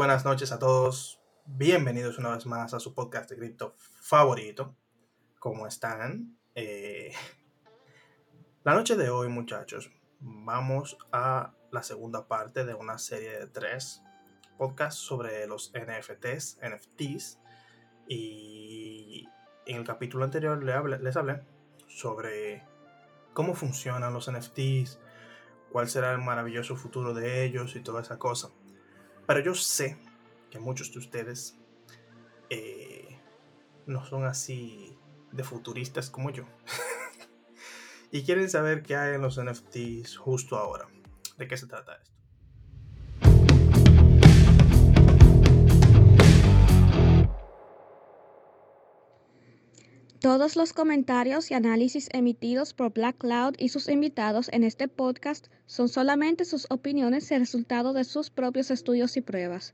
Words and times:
Buenas 0.00 0.24
noches 0.24 0.50
a 0.50 0.58
todos. 0.58 1.20
Bienvenidos 1.44 2.16
una 2.16 2.30
vez 2.30 2.46
más 2.46 2.72
a 2.72 2.80
su 2.80 2.94
podcast 2.94 3.28
de 3.28 3.36
cripto 3.36 3.74
favorito. 3.76 4.74
¿Cómo 5.38 5.66
están? 5.66 6.38
Eh, 6.54 7.12
la 8.64 8.72
noche 8.72 8.96
de 8.96 9.10
hoy, 9.10 9.28
muchachos, 9.28 9.90
vamos 10.20 10.96
a 11.12 11.52
la 11.70 11.82
segunda 11.82 12.26
parte 12.28 12.64
de 12.64 12.72
una 12.72 12.96
serie 12.96 13.40
de 13.40 13.46
tres 13.46 14.02
podcasts 14.56 15.02
sobre 15.02 15.46
los 15.46 15.70
NFTs, 15.74 16.60
NFTs. 16.62 17.38
Y 18.08 19.28
en 19.66 19.76
el 19.76 19.84
capítulo 19.84 20.24
anterior 20.24 20.64
les 20.64 20.76
hablé, 20.76 20.98
les 20.98 21.16
hablé 21.18 21.42
sobre 21.88 22.66
cómo 23.34 23.54
funcionan 23.54 24.14
los 24.14 24.32
NFTs, 24.32 24.98
cuál 25.70 25.90
será 25.90 26.12
el 26.12 26.22
maravilloso 26.22 26.74
futuro 26.74 27.12
de 27.12 27.44
ellos 27.44 27.76
y 27.76 27.80
toda 27.80 28.00
esa 28.00 28.18
cosa. 28.18 28.50
Pero 29.30 29.42
yo 29.42 29.54
sé 29.54 29.96
que 30.50 30.58
muchos 30.58 30.92
de 30.92 30.98
ustedes 30.98 31.56
eh, 32.48 33.16
no 33.86 34.04
son 34.04 34.24
así 34.24 34.98
de 35.30 35.44
futuristas 35.44 36.10
como 36.10 36.30
yo. 36.30 36.46
y 38.10 38.24
quieren 38.24 38.50
saber 38.50 38.82
qué 38.82 38.96
hay 38.96 39.14
en 39.14 39.22
los 39.22 39.40
NFTs 39.40 40.16
justo 40.16 40.56
ahora. 40.56 40.88
¿De 41.38 41.46
qué 41.46 41.56
se 41.56 41.68
trata 41.68 41.94
esto? 41.94 42.19
Todos 50.20 50.54
los 50.54 50.74
comentarios 50.74 51.50
y 51.50 51.54
análisis 51.54 52.10
emitidos 52.12 52.74
por 52.74 52.92
Black 52.92 53.16
Cloud 53.16 53.54
y 53.56 53.70
sus 53.70 53.88
invitados 53.88 54.50
en 54.52 54.64
este 54.64 54.86
podcast 54.86 55.46
son 55.64 55.88
solamente 55.88 56.44
sus 56.44 56.66
opiniones 56.68 57.30
y 57.30 57.38
resultado 57.38 57.94
de 57.94 58.04
sus 58.04 58.28
propios 58.28 58.70
estudios 58.70 59.16
y 59.16 59.22
pruebas. 59.22 59.72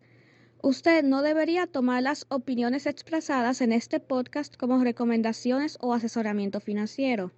Usted 0.62 1.02
no 1.02 1.22
debería 1.22 1.66
tomar 1.66 2.04
las 2.04 2.26
opiniones 2.28 2.86
expresadas 2.86 3.60
en 3.60 3.72
este 3.72 3.98
podcast 3.98 4.56
como 4.56 4.84
recomendaciones 4.84 5.78
o 5.80 5.92
asesoramiento 5.92 6.60
financiero, 6.60 7.32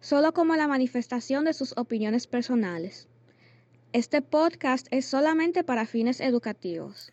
solo 0.00 0.32
como 0.32 0.56
la 0.56 0.66
manifestación 0.66 1.44
de 1.44 1.52
sus 1.52 1.76
opiniones 1.76 2.26
personales. 2.26 3.06
Este 3.92 4.22
podcast 4.22 4.86
es 4.90 5.04
solamente 5.04 5.62
para 5.62 5.84
fines 5.84 6.22
educativos. 6.22 7.12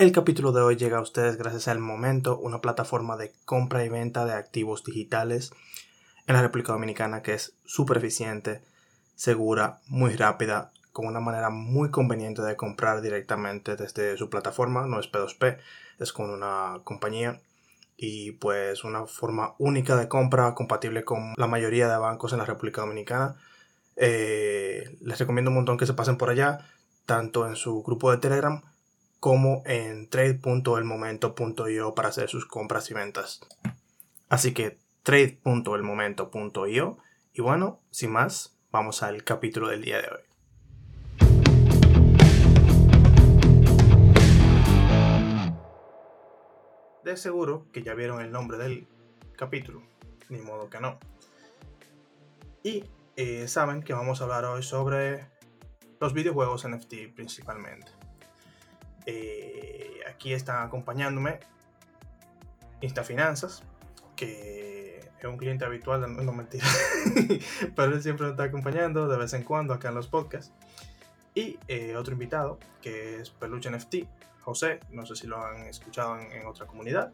El 0.00 0.12
capítulo 0.12 0.52
de 0.52 0.62
hoy 0.62 0.76
llega 0.76 0.96
a 0.96 1.02
ustedes 1.02 1.36
gracias 1.36 1.68
al 1.68 1.78
Momento, 1.78 2.38
una 2.38 2.62
plataforma 2.62 3.18
de 3.18 3.34
compra 3.44 3.84
y 3.84 3.90
venta 3.90 4.24
de 4.24 4.32
activos 4.32 4.82
digitales 4.82 5.52
en 6.26 6.36
la 6.36 6.40
República 6.40 6.72
Dominicana 6.72 7.20
que 7.20 7.34
es 7.34 7.52
súper 7.66 7.98
eficiente, 7.98 8.62
segura, 9.14 9.80
muy 9.88 10.16
rápida, 10.16 10.72
con 10.92 11.06
una 11.06 11.20
manera 11.20 11.50
muy 11.50 11.90
conveniente 11.90 12.40
de 12.40 12.56
comprar 12.56 13.02
directamente 13.02 13.76
desde 13.76 14.16
su 14.16 14.30
plataforma, 14.30 14.86
no 14.86 14.98
es 15.00 15.12
P2P, 15.12 15.58
es 15.98 16.14
con 16.14 16.30
una 16.30 16.80
compañía 16.82 17.42
y 17.98 18.32
pues 18.32 18.84
una 18.84 19.04
forma 19.04 19.54
única 19.58 19.96
de 19.96 20.08
compra 20.08 20.54
compatible 20.54 21.04
con 21.04 21.34
la 21.36 21.46
mayoría 21.46 21.90
de 21.90 21.98
bancos 21.98 22.32
en 22.32 22.38
la 22.38 22.46
República 22.46 22.80
Dominicana. 22.80 23.36
Eh, 23.96 24.96
les 25.02 25.18
recomiendo 25.18 25.50
un 25.50 25.56
montón 25.56 25.76
que 25.76 25.84
se 25.84 25.92
pasen 25.92 26.16
por 26.16 26.30
allá, 26.30 26.66
tanto 27.04 27.46
en 27.46 27.54
su 27.54 27.82
grupo 27.82 28.10
de 28.10 28.16
Telegram 28.16 28.62
como 29.20 29.62
en 29.66 30.08
trade.elmomento.io 30.08 31.94
para 31.94 32.08
hacer 32.08 32.28
sus 32.30 32.46
compras 32.46 32.90
y 32.90 32.94
ventas. 32.94 33.40
Así 34.30 34.52
que 34.54 34.78
trade.elmomento.io 35.02 36.98
y 37.32 37.42
bueno, 37.42 37.80
sin 37.90 38.10
más, 38.12 38.56
vamos 38.72 39.02
al 39.02 39.22
capítulo 39.22 39.68
del 39.68 39.82
día 39.82 40.00
de 40.00 40.08
hoy. 40.08 40.22
De 47.04 47.16
seguro 47.16 47.66
que 47.72 47.82
ya 47.82 47.94
vieron 47.94 48.20
el 48.22 48.32
nombre 48.32 48.56
del 48.58 48.88
capítulo, 49.36 49.82
ni 50.28 50.38
modo 50.38 50.70
que 50.70 50.80
no. 50.80 50.98
Y 52.62 52.84
eh, 53.16 53.48
saben 53.48 53.82
que 53.82 53.92
vamos 53.92 54.20
a 54.20 54.24
hablar 54.24 54.44
hoy 54.46 54.62
sobre 54.62 55.26
los 55.98 56.14
videojuegos 56.14 56.66
NFT 56.66 57.14
principalmente. 57.14 57.99
Eh, 59.06 60.00
aquí 60.08 60.32
están 60.32 60.66
acompañándome 60.66 61.40
Instafinanzas, 62.80 63.62
que 64.16 65.00
es 65.18 65.24
un 65.24 65.36
cliente 65.36 65.64
habitual, 65.64 66.00
no, 66.24 66.32
mentira, 66.32 66.66
pero 67.76 67.94
él 67.94 68.02
siempre 68.02 68.24
nos 68.24 68.32
está 68.32 68.44
acompañando 68.44 69.08
de 69.08 69.18
vez 69.18 69.32
en 69.34 69.42
cuando 69.42 69.74
acá 69.74 69.88
en 69.88 69.94
los 69.94 70.08
podcasts. 70.08 70.52
Y 71.34 71.58
eh, 71.68 71.94
otro 71.96 72.12
invitado, 72.12 72.58
que 72.82 73.20
es 73.20 73.30
Peluche 73.30 73.70
NFT, 73.70 73.96
José, 74.40 74.80
no 74.90 75.06
sé 75.06 75.14
si 75.14 75.26
lo 75.26 75.44
han 75.44 75.66
escuchado 75.66 76.18
en, 76.18 76.46
otra 76.46 76.66
comunidad. 76.66 77.12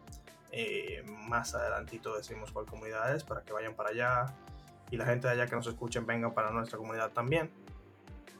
Eh, 0.52 1.02
más 1.28 1.54
adelantito 1.54 2.16
decimos 2.16 2.52
cuál 2.52 2.66
comunidad 2.66 3.14
es 3.14 3.24
para 3.24 3.42
que 3.42 3.52
vayan 3.52 3.74
para 3.74 3.90
allá 3.90 4.34
y 4.90 4.96
la 4.96 5.04
gente 5.04 5.26
de 5.26 5.34
allá 5.34 5.46
que 5.46 5.56
nos 5.56 5.66
escuchen 5.66 6.06
vengan 6.06 6.32
para 6.32 6.50
nuestra 6.50 6.78
comunidad 6.78 7.10
también. 7.10 7.50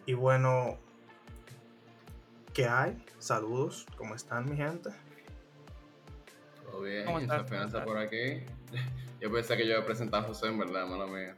Y 0.07 0.15
bueno, 0.15 0.79
¿Qué 2.57 2.67
hay? 2.67 2.97
Saludos, 3.19 3.85
¿cómo 3.99 4.15
están 4.15 4.49
mi 4.49 4.57
gente? 4.57 4.89
Todo 6.65 6.81
bien, 6.81 7.07
Finanza 7.47 7.85
por 7.85 7.99
aquí. 7.99 8.47
Yo 9.21 9.31
pensé 9.31 9.59
que 9.59 9.67
yo 9.67 9.75
iba 9.75 9.83
a 9.83 9.85
presentar 9.85 10.25
a 10.25 10.27
José, 10.27 10.47
en 10.47 10.59
verdad, 10.59 10.87
mano 10.87 11.07
mía. 11.07 11.37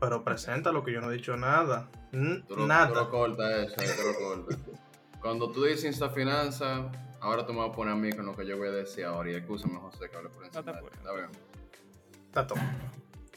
Pero 0.00 0.24
presenta 0.24 0.72
lo 0.72 0.82
que 0.82 0.92
yo 0.92 1.00
no 1.00 1.12
he 1.12 1.14
dicho 1.14 1.36
nada. 1.36 1.88
nada. 2.10 2.88
Tú 2.88 2.94
lo 2.94 3.10
corta 3.10 3.62
eso, 3.62 3.76
tú 3.76 4.02
lo 4.04 4.18
corta. 4.18 4.56
Cuando 5.20 5.52
tú 5.52 5.62
dices 5.62 5.84
Insta 5.84 6.10
Finanza, 6.10 6.90
ahora 7.20 7.46
tú 7.46 7.52
me 7.52 7.60
vas 7.60 7.70
a 7.70 7.72
poner 7.72 7.94
a 7.94 7.96
mí 7.96 8.12
con 8.12 8.26
lo 8.26 8.34
que 8.34 8.44
yo 8.44 8.58
voy 8.58 8.66
a 8.66 8.72
decir 8.72 9.04
ahora. 9.04 9.30
Y 9.30 9.34
escúchame, 9.34 9.78
José, 9.78 10.10
que 10.10 10.16
hable 10.16 10.30
por 10.30 10.44
encima. 10.44 10.72
Está 10.72 11.12
bien. 11.12 11.28
Está 12.26 12.46
todo. 12.48 12.58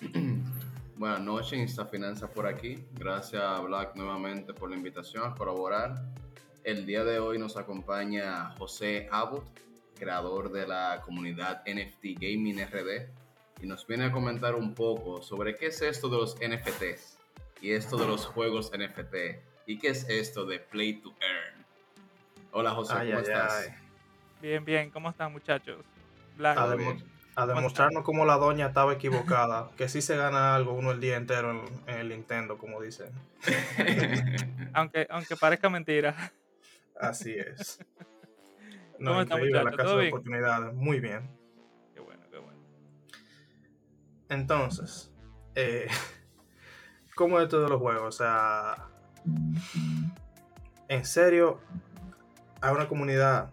Buenas 0.98 1.22
noches, 1.22 1.54
Insta 1.54 1.86
Finanza 1.86 2.28
por 2.28 2.48
aquí. 2.48 2.84
Gracias 2.94 3.44
a 3.44 3.60
Black 3.60 3.96
nuevamente 3.96 4.56
por 4.56 4.72
la 4.72 4.76
invitación 4.76 5.24
a 5.24 5.36
colaborar 5.36 6.25
el 6.66 6.88
día 6.88 7.04
de 7.04 7.20
hoy 7.20 7.38
nos 7.38 7.58
acompaña 7.58 8.56
José 8.58 9.08
Abbott, 9.12 9.46
creador 10.00 10.52
de 10.52 10.66
la 10.66 11.00
comunidad 11.06 11.62
NFT 11.68 12.20
Gaming 12.20 12.60
RD, 12.60 13.08
y 13.62 13.68
nos 13.68 13.86
viene 13.86 14.06
a 14.06 14.12
comentar 14.12 14.56
un 14.56 14.74
poco 14.74 15.22
sobre 15.22 15.56
qué 15.56 15.68
es 15.68 15.84
esto 15.84 16.10
de 16.10 16.18
los 16.18 16.36
NFTs 16.38 17.20
y 17.62 17.72
esto 17.72 17.98
de 17.98 18.08
los 18.08 18.26
juegos 18.26 18.72
NFT 18.76 19.16
y 19.68 19.78
qué 19.78 19.90
es 19.90 20.10
esto 20.10 20.46
de 20.46 20.60
Play 20.60 20.94
to 21.02 21.14
Earn. 21.22 21.66
Hola 22.52 22.72
José, 22.72 22.96
¿cómo 22.96 23.20
estás? 23.20 23.70
Bien, 24.42 24.66
bien, 24.66 24.90
¿cómo 24.90 25.12
están 25.12 25.32
muchachos? 25.32 25.86
a, 26.40 27.46
demostrarnos 27.46 28.04
cómo 28.04 28.26
la 28.26 28.38
doña 28.38 28.68
estaba 28.68 28.94
equivocada, 28.94 29.70
que 29.78 29.88
sí 29.88 30.02
se 30.02 30.18
gana 30.18 30.56
algo 30.56 30.74
uno 30.74 30.92
el 30.92 31.00
día 31.00 31.16
entero 31.16 31.52
en, 31.52 31.94
en 31.94 32.00
el 32.00 32.10
Nintendo, 32.10 32.58
como 32.58 32.82
dicen. 32.82 33.12
aunque, 34.74 35.06
aunque 35.12 35.36
parezca 35.36 35.70
mentira. 35.70 36.16
Así 37.00 37.34
es. 37.34 37.80
No, 38.98 39.22
increíble 39.22 39.62
la 39.62 39.72
casa 39.72 39.98
de 39.98 40.08
oportunidades. 40.08 40.74
Muy 40.74 41.02
bien. 41.02 41.30
Qué 41.94 42.00
bueno, 42.00 42.24
qué 42.32 42.38
bueno. 42.38 42.60
Entonces, 44.30 45.14
eh, 45.54 45.88
¿cómo 47.16 47.42
es 47.42 47.50
todo 47.50 47.68
los 47.68 47.82
juegos? 47.82 48.04
O 48.04 48.12
sea, 48.18 48.88
en 50.88 51.04
serio, 51.04 51.60
hay 52.62 52.74
una 52.74 52.88
comunidad, 52.88 53.52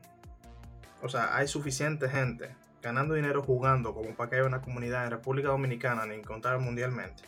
o 1.02 1.08
sea, 1.08 1.36
hay 1.36 1.48
suficiente 1.48 2.08
gente 2.08 2.54
ganando 2.80 3.14
dinero 3.14 3.42
jugando 3.42 3.94
como 3.94 4.14
para 4.14 4.30
que 4.30 4.36
haya 4.36 4.46
una 4.46 4.62
comunidad 4.62 5.04
en 5.06 5.10
República 5.10 5.48
Dominicana 5.48 6.06
ni 6.06 6.14
encontrar 6.14 6.60
mundialmente. 6.60 7.24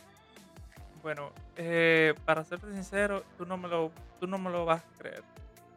Bueno, 1.03 1.33
eh, 1.57 2.13
para 2.23 2.45
serte 2.45 2.71
sincero, 2.71 3.25
tú 3.37 3.45
no 3.45 3.57
me 3.57 3.67
lo, 3.67 3.91
tú 4.21 4.25
no 4.25 4.37
me 4.37 4.49
lo 4.49 4.65
vas 4.65 4.81
a 4.81 4.97
creer 4.97 5.23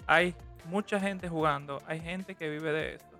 hay 0.08 0.34
mucha 0.64 0.98
gente 0.98 1.28
jugando, 1.28 1.80
hay 1.86 2.00
gente 2.00 2.34
que 2.34 2.48
vive 2.48 2.72
de 2.72 2.94
esto, 2.94 3.16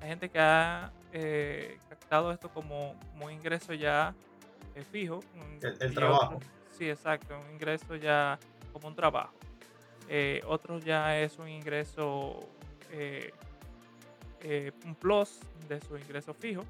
hay 0.00 0.08
gente 0.08 0.30
que 0.30 0.38
ha 0.38 0.92
eh, 1.12 1.76
captado 1.88 2.30
esto 2.30 2.48
como, 2.48 2.94
un 3.20 3.32
ingreso 3.32 3.74
ya 3.74 4.14
eh, 4.76 4.84
fijo. 4.84 5.20
El, 5.60 5.92
trabajo. 5.92 6.38
sí, 6.70 6.88
exacto, 6.88 7.38
un 7.38 7.52
ingreso 7.52 7.96
ya 7.96 8.38
como 8.72 8.88
un 8.88 8.94
trabajo. 8.94 9.34
Eh, 10.08 10.40
otros 10.46 10.84
ya 10.84 11.18
es 11.18 11.36
un 11.38 11.48
ingreso, 11.48 12.48
un 14.84 14.94
plus 14.94 15.40
de 15.68 15.80
su 15.80 15.98
ingreso 15.98 16.32
fijo, 16.32 16.64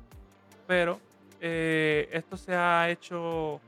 pero 0.66 0.98
esto 1.38 2.36
se 2.38 2.54
ha 2.54 2.88
hecho 2.88 3.60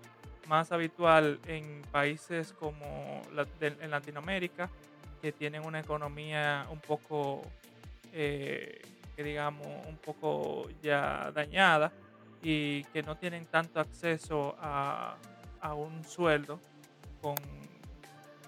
más 0.48 0.72
habitual 0.72 1.38
en 1.46 1.82
países 1.92 2.52
como 2.54 3.22
en 3.60 3.90
Latinoamérica, 3.90 4.70
que 5.22 5.30
tienen 5.30 5.64
una 5.64 5.78
economía 5.78 6.66
un 6.70 6.80
poco, 6.80 7.42
eh, 8.12 8.82
que 9.14 9.22
digamos, 9.22 9.66
un 9.88 9.96
poco 9.96 10.68
ya 10.82 11.30
dañada 11.32 11.92
y 12.42 12.82
que 12.86 13.04
no 13.04 13.16
tienen 13.16 13.46
tanto 13.46 13.78
acceso 13.78 14.56
a, 14.58 15.16
un 15.76 16.02
sueldo 16.04 16.58
con, 17.20 17.36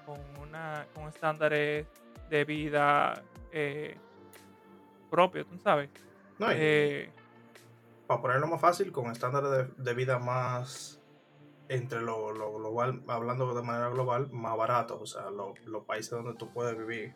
con, 0.04 0.18
una, 0.42 0.84
con 0.92 1.06
estándares 1.06 1.86
de 2.28 2.44
vida 2.44 3.22
eh, 3.52 3.96
propio, 5.08 5.46
tú 5.46 5.56
sabes. 5.62 5.88
No, 6.40 6.48
Eh, 6.50 7.08
para 8.08 8.20
ponerlo 8.20 8.48
más 8.48 8.60
fácil, 8.60 8.90
con 8.90 9.12
estándares 9.12 9.50
de, 9.76 9.84
de 9.84 9.94
vida 9.94 10.18
más 10.18 11.00
entre 11.68 12.00
lo, 12.00 12.32
lo 12.32 12.52
global, 12.54 13.02
hablando 13.08 13.54
de 13.54 13.62
manera 13.62 13.88
global, 13.88 14.28
más 14.32 14.56
baratos. 14.56 15.00
O 15.00 15.06
sea, 15.06 15.30
lo- 15.30 15.54
los 15.66 15.84
países 15.84 16.10
donde 16.10 16.34
tú 16.34 16.52
puedes 16.52 16.76
vivir 16.76 17.14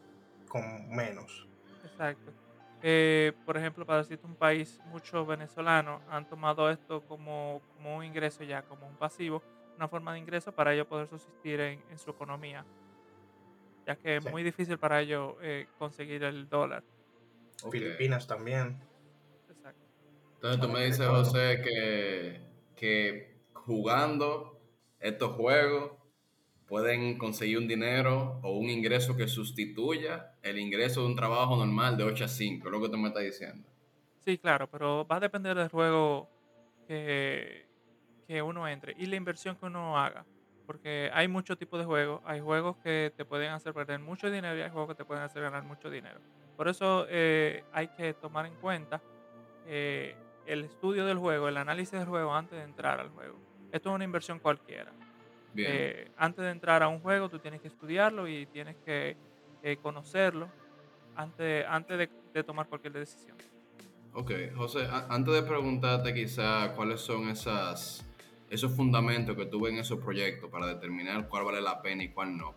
con 0.49 0.89
menos. 0.91 1.47
Exacto. 1.85 2.33
Eh, 2.81 3.33
por 3.45 3.57
ejemplo, 3.57 3.85
para 3.85 3.99
decirte 3.99 4.25
un 4.27 4.37
país, 4.37 4.81
muchos 4.87 5.27
venezolanos 5.27 6.01
han 6.09 6.29
tomado 6.29 6.71
esto 6.71 7.03
como, 7.07 7.61
como 7.75 7.97
un 7.97 8.05
ingreso 8.05 8.45
ya, 8.45 8.63
como 8.63 8.87
un 8.87 8.97
pasivo, 8.97 9.43
una 9.77 9.89
forma 9.89 10.13
de 10.13 10.21
ingreso 10.21 10.53
para 10.53 10.73
ellos 10.73 10.87
poder 10.87 11.09
subsistir 11.09 11.61
en, 11.61 11.83
en 11.91 11.99
su 11.99 12.11
economía, 12.11 12.65
ya 13.87 13.97
que 13.97 14.17
es 14.17 14.31
muy 14.31 14.43
difícil 14.45 14.79
para 14.79 15.01
ellos 15.01 15.35
eh, 15.43 15.67
conseguir 15.79 16.23
el 16.23 16.49
dólar. 16.49 16.85
Ok. 17.65 17.73
Filipinas 17.73 18.27
también. 18.29 18.81
Exacto. 19.49 19.83
Entonces 20.35 20.61
tú 20.61 20.69
me 20.69 20.85
dices. 20.85 21.07
José, 21.09 21.61
que, 21.65 22.41
que 22.77 23.38
jugando 23.69 24.59
estos 24.99 25.33
juegos 25.37 25.93
pueden 26.67 27.19
conseguir 27.19 27.59
un 27.59 27.69
dinero 27.69 28.41
o 28.43 28.59
un 28.59 28.69
ingreso 28.69 29.15
que 29.17 29.29
sustituya 29.29 30.35
el 30.43 30.59
ingreso 30.59 31.03
de 31.03 31.09
un 31.09 31.17
trabajo 31.17 31.57
normal 31.57 31.97
de 31.97 32.05
8 32.05 32.25
a 32.25 32.29
5, 32.29 32.67
es 32.67 32.73
lo 32.73 32.81
que 32.81 32.89
tú 32.89 32.97
me 32.97 33.09
estás 33.09 33.23
diciendo. 33.23 33.69
Sí, 34.25 34.39
claro, 34.39 34.69
pero 34.69 35.07
va 35.07 35.17
a 35.17 35.21
depender 35.21 35.57
del 35.57 35.69
juego 35.69 36.29
que, 36.87 37.67
que 38.27 38.43
uno 38.43 38.67
entre 38.67 38.95
y 38.99 39.07
la 39.07 39.17
inversión 39.17 39.55
que 39.57 39.67
uno 39.67 39.99
haga. 39.99 40.25
Porque 40.67 41.11
hay 41.15 41.29
muchos 41.29 41.57
tipos 41.57 41.79
de 41.79 41.87
juegos. 41.87 42.21
Hay 42.27 42.41
juegos 42.41 42.77
que 42.79 43.11
te 43.17 43.25
pueden 43.25 43.53
hacer 43.53 43.73
perder 43.73 44.01
mucho 44.01 44.31
dinero 44.31 44.59
y 44.59 44.61
hay 44.61 44.71
juegos 44.71 44.91
que 44.91 44.97
te 44.97 45.05
pueden 45.07 45.25
hacer 45.25 45.43
ganar 45.43 45.63
mucho 45.65 45.89
dinero. 45.89 46.21
Por 46.59 46.69
eso 46.69 47.07
eh, 47.09 47.65
hay 47.73 47.89
que 47.89 48.13
tomar 48.13 48.45
en 48.45 48.55
cuenta 48.57 49.01
eh, 49.67 50.15
el 50.45 50.65
estudio 50.65 51.07
del 51.07 51.17
juego, 51.17 51.49
el 51.49 51.57
análisis 51.57 51.93
del 51.93 52.07
juego 52.07 52.35
antes 52.35 52.59
de 52.59 52.65
entrar 52.65 53.01
al 53.01 53.09
juego. 53.11 53.39
Esto 53.73 53.91
es 53.91 53.95
una 53.95 54.05
inversión 54.05 54.39
cualquiera. 54.39 54.93
Bien. 55.53 55.71
Eh, 55.73 56.11
antes 56.17 56.45
de 56.45 56.51
entrar 56.51 56.83
a 56.83 56.89
un 56.89 57.01
juego, 57.01 57.29
tú 57.29 57.39
tienes 57.39 57.61
que 57.61 57.69
estudiarlo 57.69 58.29
y 58.29 58.47
tienes 58.47 58.77
que 58.85 59.17
eh, 59.63 59.77
conocerlo 59.79 60.49
antes, 61.17 61.65
antes 61.69 61.99
de, 61.99 62.11
de 62.33 62.45
tomar 62.45 62.69
cualquier 62.69 62.93
decisión. 62.93 63.37
Ok, 64.15 64.33
José, 64.57 64.89
antes 65.09 65.35
de 65.35 65.43
preguntarte 65.43 66.15
quizá 66.15 66.73
cuáles 66.75 67.01
son 67.01 67.29
esas, 67.29 68.05
esos 68.51 68.75
fundamentos 68.75 69.37
que 69.37 69.47
tuve 69.47 69.71
en 69.71 69.79
esos 69.79 70.01
proyectos 70.01 70.51
para 70.51 70.67
determinar 70.67 71.29
cuál 71.29 71.45
vale 71.45 71.61
la 71.61 71.81
pena 71.83 72.03
y 72.03 72.09
cuál 72.09 72.37
no, 72.37 72.55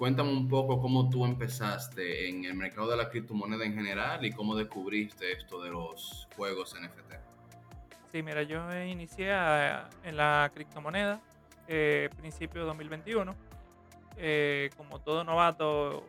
cuéntame 0.00 0.32
un 0.32 0.48
poco 0.48 0.80
cómo 0.80 1.10
tú 1.10 1.26
empezaste 1.26 2.26
en 2.26 2.46
el 2.46 2.54
mercado 2.54 2.90
de 2.90 2.96
la 2.96 3.10
criptomoneda 3.10 3.66
en 3.66 3.74
general 3.74 4.24
y 4.24 4.32
cómo 4.32 4.56
descubriste 4.56 5.32
esto 5.32 5.62
de 5.62 5.70
los 5.70 6.26
juegos 6.36 6.74
NFT. 6.74 7.29
Sí, 8.12 8.22
mira, 8.22 8.42
yo 8.42 8.64
me 8.64 8.88
inicié 8.90 9.32
a- 9.32 9.88
en 10.04 10.16
la 10.16 10.50
criptomoneda 10.54 11.20
eh, 11.68 12.08
principio 12.16 12.62
de 12.62 12.66
2021. 12.66 13.34
eh, 14.22 14.68
como 14.76 14.98
todo 14.98 15.24
novato, 15.24 16.04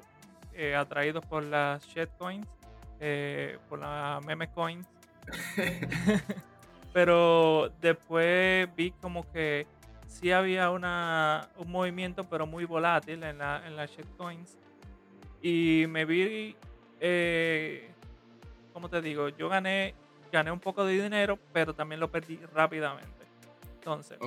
eh, 0.53 0.75
atraído 0.75 1.21
por 1.21 1.43
las 1.43 1.81
shitcoins, 1.85 2.45
eh, 2.99 3.57
por 3.69 3.79
las 3.79 4.21
meme 4.25 4.49
coins. 4.51 4.85
pero 6.93 7.71
después 7.79 8.67
vi 8.75 8.91
como 8.91 9.31
que 9.31 9.65
sí 10.07 10.31
había 10.31 10.71
una, 10.71 11.47
un 11.55 11.71
movimiento, 11.71 12.25
pero 12.25 12.45
muy 12.45 12.65
volátil 12.65 13.23
en, 13.23 13.37
la, 13.37 13.65
en 13.65 13.77
las 13.77 13.89
shitcoins. 13.91 14.57
Y 15.41 15.85
me 15.87 16.03
vi, 16.03 16.57
eh, 16.99 17.93
¿cómo 18.73 18.89
te 18.89 19.01
digo? 19.01 19.29
Yo 19.29 19.47
gané 19.47 19.95
gané 20.31 20.51
un 20.51 20.59
poco 20.59 20.85
de 20.85 21.01
dinero, 21.01 21.37
pero 21.53 21.73
también 21.73 21.99
lo 21.99 22.09
perdí 22.09 22.37
rápidamente. 22.53 23.25
Entonces, 23.75 24.17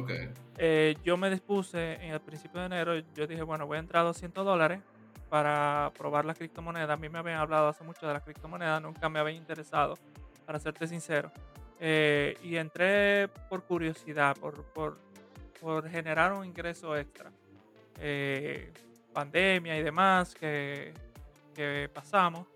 eh, 0.58 0.96
yo 1.04 1.16
me 1.16 1.30
dispuse 1.30 1.94
en 1.94 2.12
el 2.12 2.20
principio 2.20 2.60
de 2.60 2.66
enero, 2.66 2.98
yo 3.14 3.26
dije, 3.26 3.42
bueno, 3.42 3.66
voy 3.66 3.76
a 3.76 3.80
entrar 3.80 4.02
a 4.02 4.06
200 4.06 4.44
dólares 4.44 4.80
para 5.28 5.92
probar 5.96 6.24
la 6.24 6.34
criptomoneda. 6.34 6.94
A 6.94 6.96
mí 6.96 7.08
me 7.08 7.18
habían 7.18 7.38
hablado 7.38 7.68
hace 7.68 7.84
mucho 7.84 8.06
de 8.06 8.14
la 8.14 8.20
criptomoneda, 8.20 8.80
nunca 8.80 9.08
me 9.08 9.20
había 9.20 9.34
interesado, 9.36 9.96
para 10.44 10.58
serte 10.58 10.88
sincero. 10.88 11.30
Eh, 11.78 12.36
y 12.42 12.56
entré 12.56 13.28
por 13.48 13.62
curiosidad, 13.62 14.36
por, 14.36 14.64
por, 14.64 14.98
por 15.60 15.88
generar 15.88 16.32
un 16.32 16.44
ingreso 16.44 16.96
extra. 16.96 17.30
Eh, 18.00 18.72
pandemia 19.12 19.78
y 19.78 19.82
demás 19.84 20.34
que, 20.34 20.92
que 21.54 21.88
pasamos. 21.94 22.46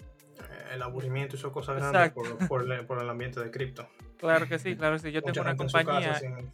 El 0.73 0.83
aburrimiento 0.83 1.37
hizo 1.37 1.51
cosas 1.53 1.77
grandes 1.77 2.13
por, 2.13 2.47
por 2.49 2.71
el, 2.73 2.87
por 2.87 3.03
el 3.03 3.09
ambiente 3.09 3.41
de 3.41 3.51
cripto. 3.51 3.89
Claro 4.19 4.47
que 4.49 4.59
sí, 4.59 4.77
claro 4.77 4.97
que 4.97 5.01
sí. 5.03 5.13
Yo 5.13 5.21
Mucha 5.21 5.33
tengo 5.33 5.49
una 5.49 5.57
su 5.57 5.65
casa 5.65 5.85
compañía 5.85 6.15
sin- 6.15 6.53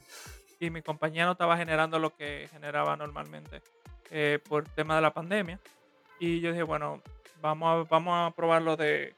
y 0.61 0.71
mi 0.71 0.83
compañía 0.83 1.25
no 1.27 1.33
estaba 1.33 1.57
generando 1.57 1.99
lo 1.99 2.15
que 2.15 2.49
generaba 2.53 2.97
normalmente 2.97 3.61
eh, 4.11 4.39
por 4.49 4.65
tema 4.69 4.97
de 4.97 5.03
la 5.03 5.13
pandemia. 5.13 5.59
Y 6.21 6.41
yo 6.41 6.51
dije, 6.51 6.63
bueno, 6.63 7.03
vamos 7.43 7.87
a, 7.87 7.89
vamos 7.91 8.33
a 8.33 8.35
probar 8.35 8.63
lo 8.63 8.77
de, 8.77 9.15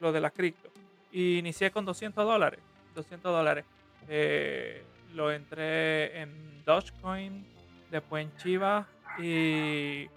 lo 0.00 0.12
de 0.12 0.20
la 0.20 0.30
cripto. 0.30 0.70
Y 1.10 1.38
inicié 1.38 1.70
con 1.70 1.84
200 1.84 2.24
dólares. 2.24 2.60
200 2.94 3.32
dólares. 3.32 3.64
Eh, 4.08 4.84
lo 5.14 5.32
entré 5.32 6.20
en 6.20 6.62
Dogecoin, 6.64 7.46
después 7.90 8.24
en 8.26 8.36
Chiva 8.36 8.86
y 9.18 10.08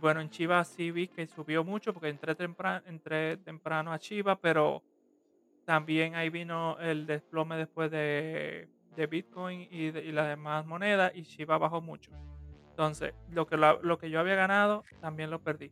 bueno, 0.00 0.20
en 0.20 0.30
Chiva 0.30 0.64
sí 0.64 0.90
vi 0.90 1.08
que 1.08 1.26
subió 1.26 1.64
mucho 1.64 1.92
porque 1.92 2.08
entré 2.08 2.34
temprano, 3.36 3.92
a 3.92 3.98
Chiva, 3.98 4.36
pero 4.36 4.82
también 5.64 6.14
ahí 6.14 6.30
vino 6.30 6.78
el 6.80 7.06
desplome 7.06 7.56
después 7.56 7.90
de, 7.90 8.68
Bitcoin 9.08 9.66
y, 9.70 9.92
las 10.12 10.28
demás 10.28 10.66
monedas 10.66 11.12
y 11.14 11.22
Shiba 11.22 11.56
bajó 11.56 11.80
mucho. 11.80 12.10
Entonces, 12.70 13.14
lo 13.30 13.46
que, 13.46 13.56
lo, 13.56 13.82
lo 13.82 13.98
que 13.98 14.10
yo 14.10 14.20
había 14.20 14.34
ganado 14.34 14.84
también 15.00 15.30
lo 15.30 15.40
perdí. 15.40 15.70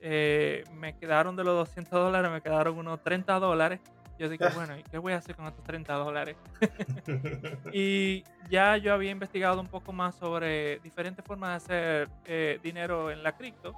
Eh, 0.00 0.64
me 0.74 0.96
quedaron 0.98 1.34
de 1.34 1.44
los 1.44 1.56
200 1.66 1.92
dólares, 1.92 2.30
me 2.30 2.42
quedaron 2.42 2.76
unos 2.76 3.02
30 3.02 3.38
dólares. 3.38 3.80
Yo 4.18 4.28
dije, 4.28 4.44
bueno, 4.54 4.78
¿y 4.78 4.82
qué 4.82 4.98
voy 4.98 5.12
a 5.12 5.18
hacer 5.18 5.34
con 5.36 5.46
estos 5.46 5.64
30 5.64 5.92
dólares? 5.94 6.36
Y 7.72 8.22
ya 8.48 8.76
yo 8.76 8.94
había 8.94 9.10
investigado 9.10 9.60
un 9.60 9.66
poco 9.66 9.92
más 9.92 10.14
sobre 10.14 10.78
diferentes 10.78 11.24
formas 11.24 11.50
de 11.50 11.56
hacer 11.56 12.08
eh, 12.24 12.60
dinero 12.62 13.10
en 13.10 13.22
la 13.22 13.36
cripto. 13.36 13.74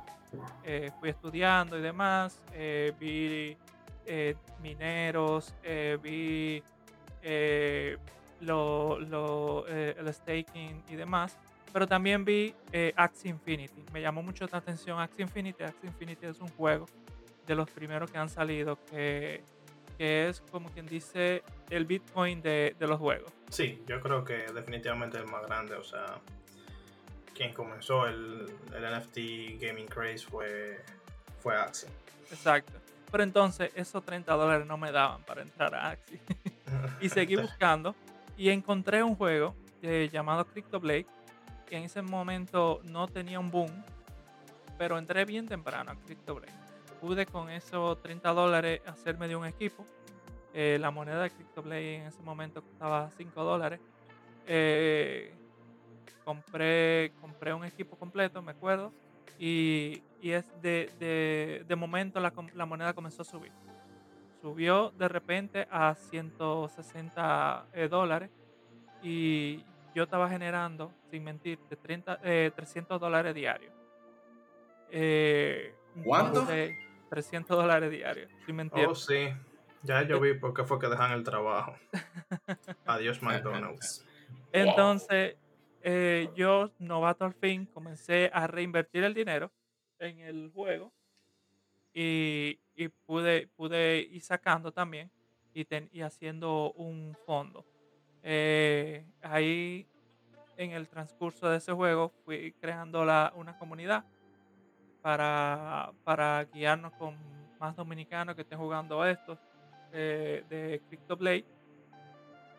Eh, 0.64 0.90
fui 1.00 1.08
estudiando 1.08 1.78
y 1.78 1.82
demás. 1.82 2.42
eh, 2.52 2.92
vi 3.00 3.56
mineros, 4.60 5.54
vi 6.02 6.62
lo, 8.40 9.00
lo, 9.00 9.66
el 9.66 10.12
staking 10.12 10.84
y 10.88 10.96
demás. 10.96 11.38
Pero 11.72 11.86
también 11.86 12.24
vi 12.24 12.54
Axie 12.96 13.30
Infinity. 13.30 13.84
Me 13.92 14.00
llamó 14.00 14.22
mucho 14.22 14.46
la 14.50 14.58
atención 14.58 15.00
Axie 15.00 15.22
Infinity. 15.22 15.64
Axie 15.64 15.88
Infinity 15.88 16.26
es 16.26 16.40
un 16.40 16.48
juego 16.48 16.86
de 17.46 17.54
los 17.54 17.70
primeros 17.70 18.10
que 18.10 18.18
han 18.18 18.28
salido 18.28 18.78
que, 18.86 19.42
que 19.96 20.28
es 20.28 20.40
como 20.50 20.70
quien 20.70 20.86
dice 20.86 21.42
el 21.70 21.84
Bitcoin 21.84 22.42
de, 22.42 22.76
de 22.78 22.86
los 22.86 22.98
juegos. 22.98 23.32
Sí, 23.50 23.82
yo 23.86 24.00
creo 24.00 24.24
que 24.24 24.46
definitivamente 24.52 25.18
el 25.18 25.26
más 25.26 25.46
grande, 25.46 25.74
o 25.74 25.84
sea, 25.84 26.20
quien 27.34 27.52
comenzó 27.52 28.06
el, 28.06 28.46
el 28.74 28.98
NFT 28.98 29.60
gaming 29.60 29.86
craze 29.86 30.18
fue, 30.18 30.80
fue 31.40 31.56
Axie. 31.56 31.88
Exacto. 32.30 32.72
Pero 33.10 33.22
entonces 33.22 33.70
esos 33.74 34.04
30 34.04 34.32
dólares 34.34 34.66
no 34.66 34.76
me 34.76 34.90
daban 34.90 35.22
para 35.22 35.42
entrar 35.42 35.74
a 35.74 35.90
Axie. 35.90 36.20
y 37.00 37.08
seguí 37.08 37.36
buscando 37.36 37.94
y 38.36 38.50
encontré 38.50 39.02
un 39.02 39.14
juego 39.14 39.54
eh, 39.82 40.08
llamado 40.12 40.46
Crypto 40.46 40.80
Blade 40.80 41.06
que 41.66 41.76
en 41.76 41.84
ese 41.84 42.00
momento 42.02 42.80
no 42.84 43.08
tenía 43.08 43.40
un 43.40 43.50
boom, 43.50 43.84
pero 44.78 44.98
entré 44.98 45.24
bien 45.24 45.46
temprano 45.46 45.90
a 45.90 45.96
Crypto 45.96 46.36
Blade. 46.36 46.65
Pude 47.06 47.24
con 47.24 47.48
esos 47.50 48.02
30 48.02 48.32
dólares 48.32 48.80
hacerme 48.84 49.28
de 49.28 49.36
un 49.36 49.46
equipo. 49.46 49.86
Eh, 50.52 50.76
la 50.80 50.90
moneda 50.90 51.22
de 51.22 51.30
Crypto 51.30 51.62
Blade 51.62 51.98
en 51.98 52.06
ese 52.06 52.20
momento 52.20 52.62
costaba 52.62 53.08
5 53.16 53.44
dólares. 53.44 53.78
Eh, 54.44 55.32
compré, 56.24 57.12
compré 57.20 57.54
un 57.54 57.64
equipo 57.64 57.96
completo, 57.96 58.42
me 58.42 58.50
acuerdo. 58.50 58.92
Y, 59.38 60.02
y 60.20 60.32
es 60.32 60.44
de, 60.60 60.90
de, 60.98 61.64
de 61.68 61.76
momento 61.76 62.18
la, 62.18 62.32
la 62.54 62.66
moneda 62.66 62.92
comenzó 62.92 63.22
a 63.22 63.24
subir 63.24 63.52
subió 64.40 64.90
de 64.90 65.06
repente 65.06 65.68
a 65.70 65.94
160 65.94 67.66
eh, 67.72 67.88
dólares 67.88 68.30
y 69.00 69.64
yo 69.94 70.02
estaba 70.02 70.28
generando, 70.28 70.92
sin 71.08 71.22
mentir, 71.22 71.60
de 71.70 71.76
30, 71.76 72.20
eh, 72.24 72.50
300 72.54 73.00
dólares 73.00 73.32
diarios. 73.32 73.72
Eh, 74.90 75.72
¿Cuánto? 76.04 76.40
entonces, 76.40 76.85
300 77.08 77.56
dólares 77.56 77.90
diarios, 77.90 78.30
sin 78.44 78.56
mentir. 78.56 78.86
Oh, 78.88 78.94
sí. 78.94 79.28
Ya 79.82 80.02
yo 80.02 80.18
vi 80.20 80.34
por 80.34 80.52
qué 80.52 80.64
fue 80.64 80.78
que 80.78 80.88
dejan 80.88 81.12
el 81.12 81.22
trabajo. 81.22 81.74
Adiós, 82.86 83.22
McDonald's. 83.22 84.04
Entonces, 84.52 85.36
eh, 85.82 86.28
yo, 86.34 86.72
novato 86.78 87.24
al 87.24 87.34
fin, 87.34 87.66
comencé 87.66 88.30
a 88.32 88.46
reinvertir 88.46 89.04
el 89.04 89.14
dinero 89.14 89.52
en 89.98 90.20
el 90.20 90.50
juego 90.52 90.92
y, 91.94 92.58
y 92.74 92.88
pude, 92.88 93.46
pude 93.48 93.98
ir 94.00 94.22
sacando 94.22 94.72
también 94.72 95.10
y, 95.54 95.64
ten- 95.64 95.88
y 95.92 96.02
haciendo 96.02 96.72
un 96.72 97.16
fondo. 97.24 97.64
Eh, 98.22 99.06
ahí 99.22 99.86
en 100.56 100.72
el 100.72 100.88
transcurso 100.88 101.48
de 101.48 101.58
ese 101.58 101.72
juego 101.72 102.12
fui 102.24 102.52
creando 102.60 103.04
la, 103.04 103.32
una 103.36 103.56
comunidad 103.58 104.04
para, 105.06 105.92
para 106.02 106.44
guiarnos 106.52 106.92
con 106.94 107.14
más 107.60 107.76
dominicanos 107.76 108.34
que 108.34 108.42
estén 108.42 108.58
jugando 108.58 109.06
esto 109.06 109.38
eh, 109.92 110.42
de 110.48 110.82
CryptoBlade. 110.88 111.44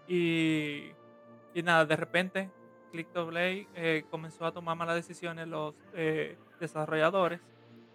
Y, 0.07 0.85
y 1.53 1.61
nada, 1.61 1.83
de 1.83 1.97
repente 1.97 2.49
CryptoBlade 2.93 3.67
eh, 3.75 4.05
comenzó 4.09 4.45
a 4.45 4.53
tomar 4.53 4.77
malas 4.77 4.95
decisiones 4.95 5.45
los 5.45 5.75
eh, 5.93 6.37
desarrolladores 6.57 7.41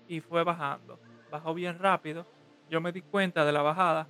y 0.06 0.20
fue 0.20 0.44
bajando. 0.44 1.00
Bajó 1.30 1.54
bien 1.54 1.78
rápido. 1.78 2.26
Yo 2.68 2.82
me 2.82 2.92
di 2.92 3.00
cuenta 3.00 3.46
de 3.46 3.52
la 3.52 3.62
bajada, 3.62 4.06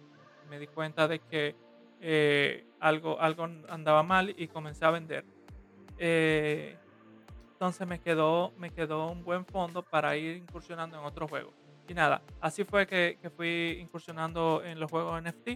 me 0.50 0.58
di 0.58 0.66
cuenta 0.66 1.06
de 1.06 1.20
que 1.20 1.54
eh, 2.00 2.66
algo, 2.80 3.20
algo 3.20 3.44
andaba 3.68 4.02
mal 4.02 4.34
y 4.36 4.48
comencé 4.48 4.84
a 4.84 4.90
vender. 4.90 5.24
Entonces 7.62 7.86
me 7.86 8.00
quedó, 8.00 8.50
me 8.58 8.70
quedó 8.70 9.08
un 9.12 9.22
buen 9.22 9.46
fondo 9.46 9.84
para 9.84 10.16
ir 10.16 10.36
incursionando 10.36 10.98
en 10.98 11.04
otros 11.04 11.30
juegos. 11.30 11.54
Y 11.86 11.94
nada, 11.94 12.20
así 12.40 12.64
fue 12.64 12.88
que, 12.88 13.18
que 13.22 13.30
fui 13.30 13.78
incursionando 13.80 14.64
en 14.64 14.80
los 14.80 14.90
juegos 14.90 15.22
NFT 15.22 15.50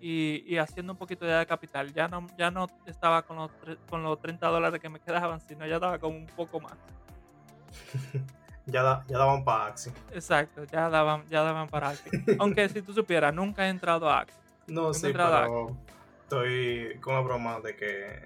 y, 0.00 0.44
y 0.46 0.56
haciendo 0.58 0.92
un 0.92 0.98
poquito 1.00 1.24
de 1.24 1.44
capital. 1.44 1.92
Ya 1.92 2.06
no, 2.06 2.28
ya 2.38 2.52
no 2.52 2.68
estaba 2.86 3.22
con 3.22 3.38
los, 3.38 3.50
con 3.90 4.04
los 4.04 4.20
30 4.20 4.46
dólares 4.46 4.80
que 4.80 4.88
me 4.88 5.00
quedaban, 5.00 5.40
sino 5.40 5.66
ya 5.66 5.74
estaba 5.74 5.98
con 5.98 6.14
un 6.14 6.26
poco 6.26 6.60
más. 6.60 6.74
Ya, 8.64 8.80
da- 8.84 9.04
ya 9.08 9.18
daban 9.18 9.42
para 9.42 9.66
Axi. 9.66 9.90
Exacto, 10.12 10.62
ya 10.62 10.88
daban, 10.88 11.26
ya 11.26 11.42
daban 11.42 11.66
para 11.68 11.88
Axie. 11.88 12.12
Aunque 12.38 12.68
si 12.68 12.80
tú 12.80 12.92
supieras, 12.92 13.34
nunca 13.34 13.66
he 13.66 13.68
entrado 13.68 14.08
a 14.08 14.20
Axie. 14.20 14.38
No, 14.68 14.82
Nunca 14.82 14.94
sí, 15.00 15.08
pero 15.12 15.76
estoy 16.22 16.96
con 17.00 17.14
la 17.14 17.20
broma 17.22 17.58
de 17.58 17.74
que 17.74 18.24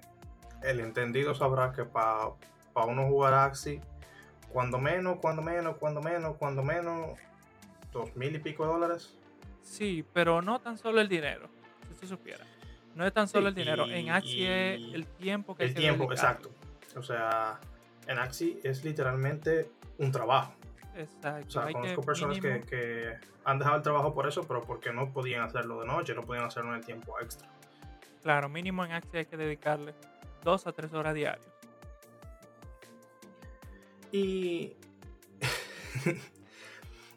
el 0.62 0.80
entendido 0.80 1.34
sabrá 1.34 1.72
que 1.72 1.86
para 1.86 2.32
uno 2.84 3.06
jugar 3.06 3.34
Axi, 3.34 3.80
cuando 4.52 4.78
menos, 4.78 5.18
cuando 5.20 5.42
menos, 5.42 5.76
cuando 5.78 6.00
menos, 6.02 6.36
cuando 6.36 6.62
menos, 6.62 7.18
dos 7.92 8.14
mil 8.16 8.34
y 8.34 8.38
pico 8.38 8.64
de 8.66 8.72
dólares. 8.72 9.14
Sí, 9.62 10.04
pero 10.12 10.42
no 10.42 10.60
tan 10.60 10.76
solo 10.78 11.00
el 11.00 11.08
dinero, 11.08 11.48
si 11.88 11.94
tú 12.00 12.06
supieras. 12.06 12.46
No 12.94 13.06
es 13.06 13.12
tan 13.12 13.28
solo 13.28 13.48
el 13.48 13.54
dinero, 13.54 13.86
y- 13.86 13.94
en 13.94 14.10
Axie 14.10 14.74
es 14.74 14.94
el 14.94 15.06
tiempo 15.06 15.54
que 15.56 15.64
hay 15.64 15.68
El 15.70 15.74
que 15.74 15.80
tiempo, 15.80 16.10
exacto. 16.12 16.50
O 16.96 17.02
sea, 17.02 17.58
en 18.06 18.18
Axi 18.18 18.58
es 18.62 18.84
literalmente 18.84 19.70
un 19.98 20.12
trabajo. 20.12 20.52
Exacto. 20.94 21.46
O 21.48 21.50
sea, 21.50 21.62
hay 21.64 21.74
que 21.74 21.80
conozco 21.80 22.02
personas 22.02 22.40
que, 22.40 22.60
que 22.62 23.14
han 23.44 23.58
dejado 23.58 23.76
el 23.76 23.82
trabajo 23.82 24.14
por 24.14 24.26
eso, 24.26 24.46
pero 24.48 24.62
porque 24.62 24.92
no 24.92 25.12
podían 25.12 25.42
hacerlo 25.42 25.80
de 25.80 25.86
noche, 25.86 26.14
no 26.14 26.22
podían 26.22 26.46
hacerlo 26.46 26.70
en 26.70 26.76
el 26.78 26.84
tiempo 26.86 27.20
extra. 27.20 27.48
Claro, 28.22 28.48
mínimo 28.48 28.82
en 28.84 28.92
Axie 28.92 29.18
hay 29.20 29.26
que 29.26 29.36
dedicarle 29.36 29.94
dos 30.42 30.66
a 30.66 30.72
tres 30.72 30.94
horas 30.94 31.14
diarias. 31.14 31.46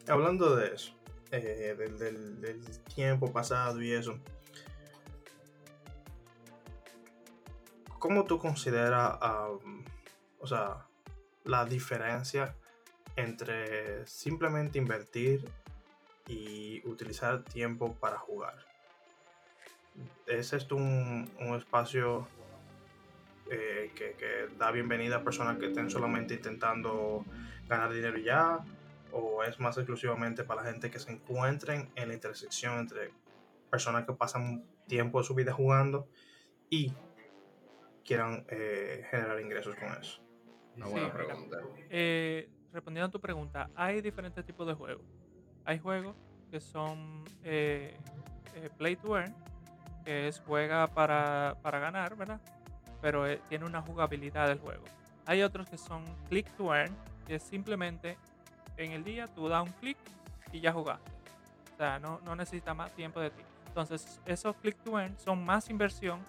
Hablando 0.08 0.56
de 0.56 0.74
eso, 0.74 0.92
eh, 1.30 1.76
del, 1.98 2.64
tiempo 2.94 3.32
pasado 3.32 3.80
y 3.82 3.92
eso, 3.92 4.18
¿cómo 7.98 8.24
tú 8.24 8.38
consideras, 8.38 9.18
o 10.40 10.46
sea, 10.46 10.86
la 11.44 11.64
diferencia 11.64 12.54
entre 13.16 14.06
simplemente 14.06 14.78
invertir 14.78 15.48
y 16.26 16.86
utilizar 16.86 17.44
tiempo 17.44 17.94
para 17.94 18.18
jugar? 18.18 18.66
¿Es 20.26 20.52
esto 20.52 20.76
un, 20.76 21.30
un 21.38 21.56
espacio 21.56 22.26
eh, 23.50 23.90
que, 23.94 24.14
que 24.14 24.48
da 24.56 24.70
bienvenida 24.70 25.16
a 25.16 25.24
personas 25.24 25.58
que 25.58 25.66
estén 25.66 25.90
solamente 25.90 26.34
intentando 26.34 27.24
ganar 27.68 27.92
dinero 27.92 28.18
y 28.18 28.24
ya? 28.24 28.58
¿O 29.12 29.42
es 29.42 29.58
más 29.58 29.76
exclusivamente 29.76 30.44
para 30.44 30.62
la 30.62 30.70
gente 30.70 30.90
que 30.90 30.98
se 31.00 31.10
encuentren 31.12 31.90
en 31.96 32.08
la 32.08 32.14
intersección 32.14 32.78
entre 32.78 33.10
personas 33.70 34.06
que 34.06 34.12
pasan 34.12 34.64
tiempo 34.86 35.18
de 35.18 35.24
su 35.24 35.34
vida 35.34 35.52
jugando 35.52 36.08
y 36.68 36.92
quieran 38.04 38.44
eh, 38.48 39.04
generar 39.10 39.40
ingresos 39.40 39.74
con 39.76 39.88
eso? 40.00 40.20
Una 40.76 40.86
Sí, 40.86 40.92
buena 40.92 41.08
mira. 41.08 41.12
pregunta. 41.26 41.58
Eh, 41.90 42.48
respondiendo 42.72 43.08
a 43.08 43.10
tu 43.10 43.20
pregunta, 43.20 43.70
hay 43.74 44.00
diferentes 44.00 44.44
tipos 44.46 44.66
de 44.66 44.74
juegos. 44.74 45.04
Hay 45.64 45.78
juegos 45.78 46.16
que 46.50 46.60
son 46.60 47.24
eh, 47.42 47.96
eh, 48.54 48.70
play 48.78 48.96
to 48.96 49.16
earn, 49.18 49.34
que 50.04 50.28
es 50.28 50.40
juega 50.40 50.86
para, 50.86 51.56
para 51.62 51.78
ganar, 51.80 52.16
¿verdad? 52.16 52.40
Pero 53.00 53.26
eh, 53.26 53.40
tiene 53.48 53.64
una 53.64 53.80
jugabilidad 53.82 54.48
del 54.48 54.58
juego. 54.58 54.84
Hay 55.26 55.42
otros 55.42 55.68
que 55.68 55.78
son 55.78 56.04
click 56.28 56.46
to 56.56 56.74
earn, 56.74 56.94
que 57.26 57.36
es 57.36 57.42
simplemente 57.42 58.16
en 58.76 58.92
el 58.92 59.04
día 59.04 59.26
tú 59.26 59.48
das 59.48 59.62
un 59.62 59.72
clic 59.74 59.96
y 60.52 60.60
ya 60.60 60.72
jugaste. 60.72 61.10
O 61.74 61.76
sea, 61.76 61.98
no, 61.98 62.20
no 62.24 62.34
necesita 62.36 62.74
más 62.74 62.92
tiempo 62.92 63.20
de 63.20 63.30
ti. 63.30 63.42
Entonces, 63.68 64.20
esos 64.26 64.56
click 64.56 64.76
to 64.82 64.98
earn 64.98 65.16
son 65.18 65.44
más 65.44 65.70
inversión 65.70 66.20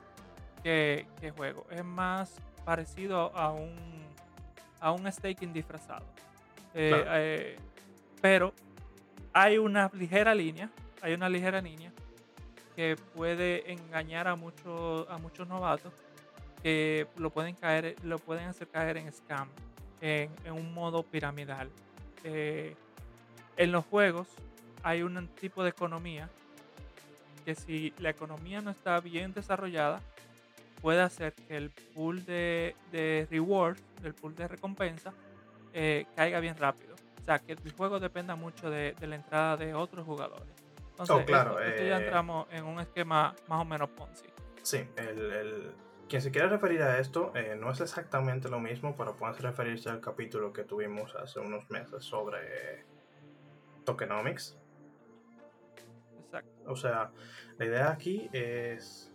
que, 0.64 1.08
que 1.20 1.32
juego. 1.32 1.66
Es 1.72 1.84
más 1.84 2.36
parecido 2.64 3.36
a 3.36 3.52
un, 3.52 3.74
a 4.80 4.92
un 4.92 5.12
staking 5.12 5.52
disfrazado. 5.52 6.06
Eh, 6.74 6.90
Claro. 6.90 7.10
eh, 7.16 7.56
pero 8.22 8.54
hay 9.34 9.58
una 9.58 9.90
ligera 9.94 10.36
línea, 10.36 10.70
hay 11.02 11.14
una 11.14 11.28
ligera 11.28 11.60
línea 11.62 11.92
que 12.76 12.96
puede 13.16 13.72
engañar 13.74 14.28
a 14.28 14.36
muchos 14.36 15.10
a 15.10 15.18
muchos 15.18 15.48
novatos 15.48 15.92
que 16.64 17.08
lo 17.18 17.30
pueden 17.30 17.56
caer, 17.56 17.96
lo 18.04 18.20
pueden 18.20 18.48
hacer 18.48 18.68
caer 18.68 18.98
en 18.98 19.12
scam, 19.12 19.48
en, 20.02 20.32
en 20.46 20.54
un 20.54 20.74
modo 20.74 21.04
piramidal. 21.04 21.70
Eh, 22.24 22.76
en 23.58 23.72
los 23.72 23.86
juegos 23.86 24.28
hay 24.84 25.04
un 25.04 25.28
tipo 25.28 25.64
de 25.64 25.70
economía 25.70 26.30
que 27.46 27.56
si 27.56 27.94
la 28.00 28.10
economía 28.12 28.62
no 28.62 28.72
está 28.72 29.00
bien 29.00 29.34
desarrollada, 29.34 30.00
puede 30.82 31.02
hacer 31.02 31.34
que 31.34 31.58
el 31.58 31.70
pool 31.94 32.24
de, 32.26 32.76
de 32.92 33.28
rewards, 33.30 33.82
el 34.04 34.14
pool 34.14 34.36
de 34.36 34.48
recompensa, 34.48 35.14
eh, 35.74 36.06
caiga 36.16 36.40
bien 36.40 36.58
rápido. 36.58 36.96
O 37.22 37.26
sea, 37.26 37.40
que 37.40 37.54
el 37.54 37.72
juego 37.74 38.00
dependa 38.00 38.36
mucho 38.36 38.70
de, 38.70 38.94
de 38.94 39.08
la 39.08 39.16
entrada 39.16 39.58
de 39.58 39.74
otros 39.74 40.06
jugadores. 40.06 40.54
Entonces, 40.92 41.16
Oh, 41.20 41.26
claro, 41.26 41.60
esto, 41.60 41.64
esto 41.72 41.84
ya 41.84 41.98
eh, 41.98 42.04
entramos 42.04 42.48
en 42.52 42.64
un 42.66 42.80
esquema 42.80 43.36
más 43.48 43.62
o 43.62 43.66
menos 43.66 43.90
Ponzi. 43.90 44.26
Sí, 44.62 44.86
el, 44.98 45.32
el- 45.32 45.72
quien 46.12 46.22
se 46.22 46.30
quiera 46.30 46.50
referir 46.50 46.82
a 46.82 47.00
esto 47.00 47.32
eh, 47.36 47.56
no 47.58 47.72
es 47.72 47.80
exactamente 47.80 48.50
lo 48.50 48.60
mismo, 48.60 48.98
pero 48.98 49.16
puede 49.16 49.32
referirse 49.36 49.90
al 49.90 50.02
capítulo 50.02 50.52
que 50.52 50.66
tuvimos 50.66 51.16
hace 51.16 51.40
unos 51.40 51.70
meses 51.70 52.04
sobre 52.04 52.84
tokenomics. 53.86 54.58
Exacto. 56.26 56.52
O 56.70 56.76
sea, 56.76 57.12
la 57.58 57.66
idea 57.66 57.92
aquí 57.92 58.30
es 58.34 59.14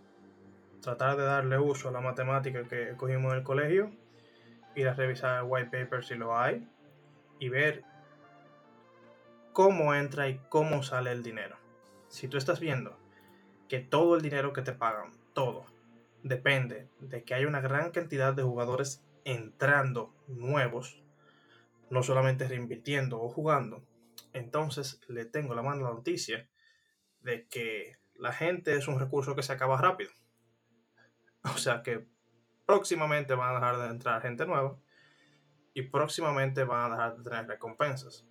tratar 0.81 1.19
de 1.19 1.25
darle 1.25 1.59
uso 1.59 1.91
a 1.91 1.93
la 1.93 2.01
matemática 2.01 2.63
que 2.63 2.95
cogimos 2.97 3.31
en 3.33 3.41
el 3.41 3.45
colegio, 3.45 3.91
ir 4.75 4.89
a 4.89 4.95
revisar 4.95 5.45
el 5.45 5.51
white 5.51 5.69
paper 5.79 6.03
si 6.03 6.15
lo 6.15 6.39
hay 6.39 6.67
y 7.39 7.51
ver 7.51 7.85
cómo 9.53 9.95
entra 9.95 10.31
y 10.31 10.41
cómo 10.49 10.83
sale 10.83 11.13
el 11.13 11.23
dinero. 11.23 11.59
Si 12.09 12.27
tú 12.27 12.39
estás 12.39 12.59
viendo 12.59 12.97
que 13.69 13.81
todo 13.81 14.17
el 14.17 14.23
dinero 14.23 14.55
que 14.55 14.63
te 14.63 14.73
pagan, 14.73 15.13
todo, 15.35 15.76
depende 16.29 16.89
de 17.01 17.25
que 17.25 17.35
hay 17.35 17.45
una 17.45 17.61
gran 17.61 17.91
cantidad 17.91 18.35
de 18.35 18.43
jugadores 18.43 19.05
entrando 19.25 20.15
nuevos, 20.27 21.03
no 21.91 22.03
solamente 22.03 22.49
reinvirtiendo 22.49 23.21
o 23.21 23.29
jugando, 23.29 23.85
entonces 24.33 25.01
le 25.09 25.25
tengo 25.25 25.55
la 25.55 25.63
mala 25.63 25.83
noticia 25.83 26.49
de 27.21 27.47
que 27.49 27.97
la 28.15 28.33
gente 28.33 28.77
es 28.77 28.89
un 28.89 28.99
recurso 28.99 29.35
que 29.35 29.43
se 29.43 29.53
acaba 29.53 29.81
rápido. 29.81 30.11
O 31.55 31.59
sea 31.59 31.83
que 31.83 32.05
próximamente 32.67 33.37
van 33.37 33.53
a 33.53 33.61
dejar 33.61 33.79
de 33.79 33.87
entrar 33.87 34.21
gente 34.21 34.47
nueva 34.47 34.77
y 35.75 35.83
próximamente 35.83 36.65
van 36.65 36.91
a 36.91 36.97
dejar 36.97 37.17
de 37.17 37.23
tener 37.23 37.47
recompensas. 37.47 38.27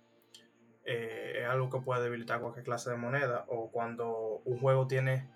Eh, 0.84 1.40
es 1.40 1.48
algo 1.48 1.70
que 1.70 1.80
puede 1.80 2.02
debilitar 2.02 2.40
cualquier 2.40 2.64
clase 2.64 2.90
de 2.90 2.96
moneda 2.96 3.46
o 3.48 3.70
cuando 3.70 4.42
un 4.44 4.60
juego 4.60 4.86
tiene 4.86 5.30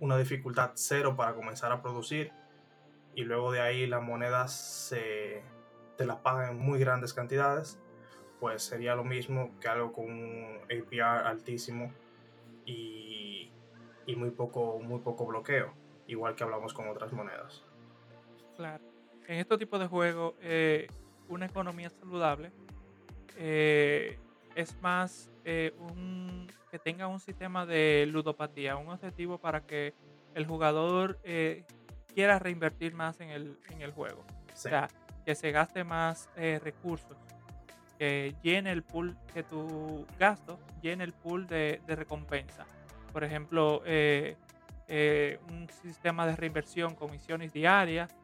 una 0.00 0.16
dificultad 0.16 0.72
cero 0.74 1.16
para 1.16 1.34
comenzar 1.34 1.72
a 1.72 1.82
producir 1.82 2.32
y 3.14 3.24
luego 3.24 3.52
de 3.52 3.60
ahí 3.60 3.86
las 3.86 4.02
monedas 4.02 4.52
se, 4.88 5.42
te 5.96 6.04
las 6.04 6.16
pagan 6.16 6.50
en 6.50 6.58
muy 6.58 6.78
grandes 6.78 7.14
cantidades, 7.14 7.78
pues 8.40 8.62
sería 8.62 8.94
lo 8.94 9.04
mismo 9.04 9.50
que 9.60 9.68
algo 9.68 9.92
con 9.92 10.06
un 10.06 10.58
APR 10.64 11.26
altísimo 11.26 11.92
y, 12.66 13.50
y 14.06 14.16
muy, 14.16 14.30
poco, 14.30 14.80
muy 14.80 15.00
poco 15.00 15.26
bloqueo, 15.26 15.72
igual 16.06 16.34
que 16.34 16.44
hablamos 16.44 16.74
con 16.74 16.88
otras 16.88 17.12
monedas. 17.12 17.64
Claro. 18.56 18.84
En 19.26 19.38
estos 19.38 19.58
tipos 19.58 19.80
de 19.80 19.86
juegos, 19.86 20.34
eh, 20.40 20.88
una 21.28 21.46
economía 21.46 21.88
saludable 21.88 22.52
eh, 23.36 24.18
es 24.54 24.80
más 24.82 25.30
eh, 25.44 25.74
un 25.78 26.46
tenga 26.78 27.06
un 27.06 27.20
sistema 27.20 27.66
de 27.66 28.06
ludopatía, 28.10 28.76
un 28.76 28.88
objetivo 28.88 29.38
para 29.38 29.60
que 29.60 29.94
el 30.34 30.46
jugador 30.46 31.18
eh, 31.24 31.64
quiera 32.12 32.38
reinvertir 32.38 32.94
más 32.94 33.20
en 33.20 33.30
el, 33.30 33.58
en 33.70 33.82
el 33.82 33.92
juego. 33.92 34.24
O 34.52 34.56
sea, 34.56 34.88
que 35.24 35.34
se 35.34 35.52
gaste 35.52 35.84
más 35.84 36.28
eh, 36.36 36.60
recursos, 36.62 37.16
que 37.98 38.34
llene 38.42 38.72
el 38.72 38.82
pool 38.82 39.16
que 39.32 39.42
tu 39.42 40.06
gasto, 40.18 40.58
llene 40.82 41.04
el 41.04 41.12
pool 41.12 41.46
de, 41.46 41.80
recompensa. 41.86 42.66
Por 43.12 43.24
ejemplo, 43.24 43.82
eh, 43.86 44.36
un 45.48 45.68
sistema 45.82 46.26
de 46.26 46.36
reinversión 46.36 46.94
con 46.94 47.10
misiones 47.10 47.52
diarias, 47.52 48.14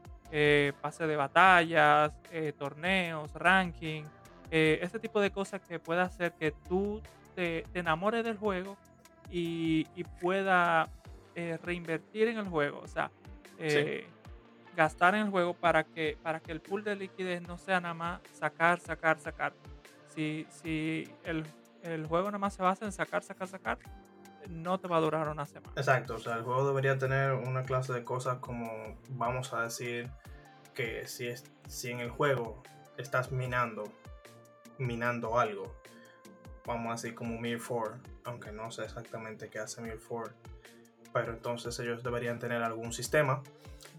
pase 0.80 1.07
de 1.07 1.16
batallas, 1.16 2.12
torneos, 2.59 3.33
ranking, 3.35 4.04
ese 4.50 4.99
tipo 5.00 5.21
de 5.21 5.30
cosas 5.30 5.61
que 5.61 5.78
pueda 5.80 6.02
hacer 6.02 6.33
que 6.33 6.52
tú 6.69 7.00
te, 7.41 7.65
enamores 7.73 8.23
del 8.23 8.37
juego 8.37 8.77
y, 9.31 9.87
pueda 10.21 10.91
eh, 11.35 11.59
reinvertir 11.63 12.29
en 12.29 12.37
el 12.37 12.49
juego. 12.49 12.81
O 12.81 12.89
sea, 12.89 13.11
eh, 13.59 14.07
gastar 14.77 15.15
en 15.15 15.23
el 15.23 15.31
juego 15.31 15.55
para 15.55 15.85
que, 15.85 16.19
para 16.23 16.41
que 16.41 16.53
el 16.53 16.61
pool 16.61 16.85
de 16.85 16.97
liquidez 16.97 17.41
no 17.41 17.57
sea 17.57 17.81
nada 17.81 17.95
más 17.95 18.21
sacar, 18.39 18.79
sacar, 18.81 19.19
sacar. 19.19 19.55
Si, 20.15 20.47
si 20.51 21.09
el, 21.25 21.47
el 21.83 22.07
juego 22.07 22.27
nada 22.27 22.39
más 22.39 22.55
se 22.55 22.63
basa 22.63 22.85
en 22.85 22.93
sacar, 22.93 23.23
sacar, 23.23 23.49
sacar, 23.49 23.79
no 24.51 24.79
te 24.79 24.89
va 24.89 24.99
a 24.99 25.01
durar 25.01 25.29
una 25.29 25.47
semana. 25.47 25.73
Exacto, 25.77 26.17
o 26.17 26.19
sea, 26.19 26.37
el 26.37 26.43
juego 26.43 26.67
debería 26.67 26.99
tener 26.99 27.33
una 27.33 27.63
clase 27.63 27.95
de 27.95 28.05
cosas 28.05 28.39
como, 28.39 28.99
vamos 29.11 29.55
a 29.55 29.63
decir, 29.63 30.11
que 30.75 31.07
si, 31.07 31.29
es, 31.29 31.45
si 31.69 31.91
en 31.91 32.01
el 32.01 32.11
juego 32.11 32.63
estás 32.99 33.33
minando, 33.33 33.85
minando 34.79 35.39
algo, 35.39 35.80
vamos 36.67 36.88
a 36.88 36.93
decir 36.95 37.14
como 37.14 37.38
Mir 37.40 37.61
4, 37.62 37.97
aunque 38.25 38.52
no 38.52 38.71
sé 38.71 38.85
exactamente 38.85 39.49
qué 39.49 39.59
hace 39.59 39.81
Mir 39.81 39.99
4, 40.07 40.33
pero 41.12 41.33
entonces 41.33 41.79
ellos 41.81 42.02
deberían 42.02 42.38
tener 42.38 42.62
algún 42.62 42.93
sistema 42.93 43.43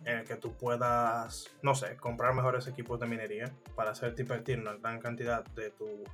en 0.05 0.19
el 0.19 0.25
que 0.25 0.35
tú 0.35 0.53
puedas, 0.53 1.49
no 1.61 1.75
sé, 1.75 1.95
comprar 1.97 2.33
mejores 2.33 2.67
equipos 2.67 2.99
de 2.99 3.05
minería 3.05 3.51
para 3.75 3.91
hacerte 3.91 4.23
invertir 4.23 4.59
una 4.59 4.73
gran 4.73 4.99
cantidad 4.99 5.43
de 5.45 5.69
tus, 5.71 6.09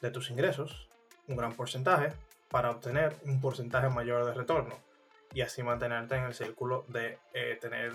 de 0.00 0.10
tus 0.10 0.30
ingresos, 0.30 0.88
un 1.26 1.36
gran 1.36 1.52
porcentaje, 1.52 2.12
para 2.50 2.70
obtener 2.70 3.16
un 3.24 3.40
porcentaje 3.40 3.88
mayor 3.88 4.24
de 4.24 4.34
retorno 4.34 4.74
y 5.34 5.40
así 5.40 5.62
mantenerte 5.62 6.16
en 6.16 6.24
el 6.24 6.34
círculo 6.34 6.84
de 6.88 7.18
eh, 7.34 7.58
tener 7.60 7.92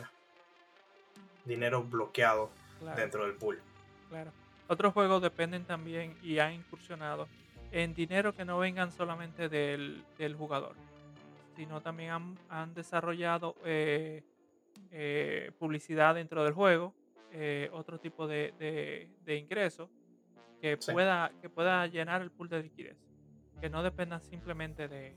dinero 1.45 1.83
bloqueado 1.83 2.49
dentro 2.95 3.23
del 3.23 3.33
pool. 3.33 3.61
Claro. 4.09 4.31
Otros 4.71 4.93
juegos 4.93 5.21
dependen 5.21 5.65
también 5.65 6.15
y 6.23 6.39
han 6.39 6.53
incursionado 6.53 7.27
en 7.73 7.93
dinero 7.93 8.33
que 8.33 8.45
no 8.45 8.57
vengan 8.57 8.89
solamente 8.93 9.49
del, 9.49 10.05
jugador, 10.37 10.77
sino 11.57 11.81
también 11.81 12.37
han, 12.47 12.73
desarrollado 12.73 13.57
eh, 13.65 14.23
eh, 14.91 15.51
publicidad 15.59 16.15
dentro 16.15 16.45
del 16.45 16.53
juego, 16.53 16.93
eh, 17.33 17.69
otro 17.73 17.99
tipo 17.99 18.27
de, 18.27 19.09
ingresos 19.27 19.89
que, 20.61 20.77
pueda, 20.77 21.33
que 21.41 21.49
pueda 21.49 21.85
llenar 21.87 22.21
el 22.21 22.31
pool 22.31 22.47
de 22.47 22.63
liquidez, 22.63 22.95
que 23.59 23.69
no 23.69 23.83
dependa 23.83 24.21
simplemente 24.21 24.87
de, 24.87 25.13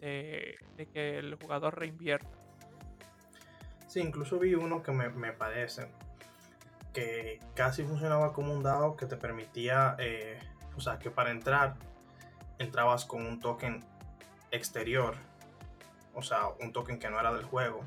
de 0.00 0.86
que 0.86 1.18
el 1.18 1.34
jugador 1.34 1.78
reinvierta. 1.78 2.30
Sí, 3.88 4.00
incluso 4.00 4.38
vi 4.38 4.54
uno 4.54 4.82
que 4.82 4.92
me, 4.92 5.10
me 5.10 5.34
parece 5.34 5.86
que 6.96 7.40
casi 7.54 7.84
funcionaba 7.84 8.32
como 8.32 8.54
un 8.54 8.62
dado 8.62 8.96
que 8.96 9.04
te 9.04 9.18
permitía, 9.18 9.96
eh, 9.98 10.38
o 10.78 10.80
sea, 10.80 10.98
que 10.98 11.10
para 11.10 11.30
entrar 11.30 11.74
entrabas 12.58 13.04
con 13.04 13.26
un 13.26 13.38
token 13.38 13.84
exterior, 14.50 15.14
o 16.14 16.22
sea, 16.22 16.48
un 16.58 16.72
token 16.72 16.98
que 16.98 17.10
no 17.10 17.20
era 17.20 17.34
del 17.34 17.44
juego, 17.44 17.84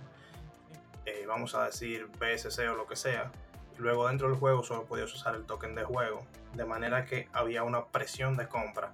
eh, 1.08 1.26
vamos 1.28 1.56
a 1.56 1.65
decir 1.65 2.06
BSC 2.19 2.69
o 2.69 2.76
lo 2.76 2.86
que 2.86 2.95
sea, 2.95 3.32
y 3.76 3.82
luego 3.82 4.08
dentro 4.08 4.30
del 4.30 4.38
juego 4.38 4.62
solo 4.62 4.86
podías 4.86 5.12
usar 5.12 5.34
el 5.34 5.43
token 5.48 5.74
de 5.74 5.86
juego, 5.86 6.28
de 6.54 6.65
manera 6.65 7.06
que 7.06 7.30
había 7.34 7.63
una 7.63 7.88
presión 7.88 8.38
de 8.38 8.48
compra 8.48 8.91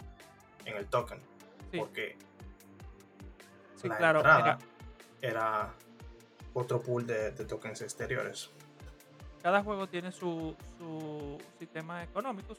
en 0.63 0.77
el 0.77 0.87
token, 0.87 1.19
porque 1.77 2.17
la 3.83 4.11
entrada 4.11 4.59
era 5.21 5.73
otro 6.53 6.81
pool 6.81 7.05
de 7.05 7.31
tokens 7.31 7.81
exteriores 7.81 8.54
cada 9.45 9.61
juego 9.61 9.85
tiene 9.85 10.11
su, 10.11 10.55
sistema 11.59 12.01
económico, 12.01 12.55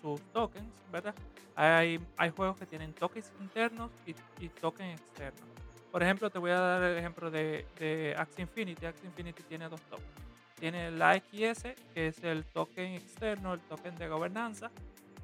sus 0.00 0.20
tokens, 0.32 0.72
¿verdad? 0.92 1.16
Hay, 1.56 1.98
hay 2.16 2.30
juegos 2.30 2.56
que 2.58 2.64
tienen 2.64 2.92
tokens 2.92 3.32
internos 3.40 3.90
y, 4.06 4.48
tokens 4.48 5.00
externos. 5.00 5.42
Por 5.90 6.00
ejemplo, 6.00 6.30
te 6.30 6.38
voy 6.38 6.52
a 6.52 6.60
dar 6.60 6.82
el 6.84 6.96
ejemplo 6.96 7.28
de, 7.28 7.66
de 7.76 8.14
Axie 8.16 8.42
Infinity. 8.42 8.86
Axie 8.86 9.08
Infinity 9.08 9.42
tiene 9.42 9.68
dos 9.68 9.80
tokens. 9.80 10.12
Tiene 10.60 10.86
el 10.86 11.02
AXS, 11.02 11.74
que 11.92 12.06
es 12.06 12.22
el 12.22 12.44
token 12.44 12.94
externo, 12.94 13.54
el 13.54 13.60
token 13.62 13.96
de 13.96 14.06
gobernanza, 14.06 14.70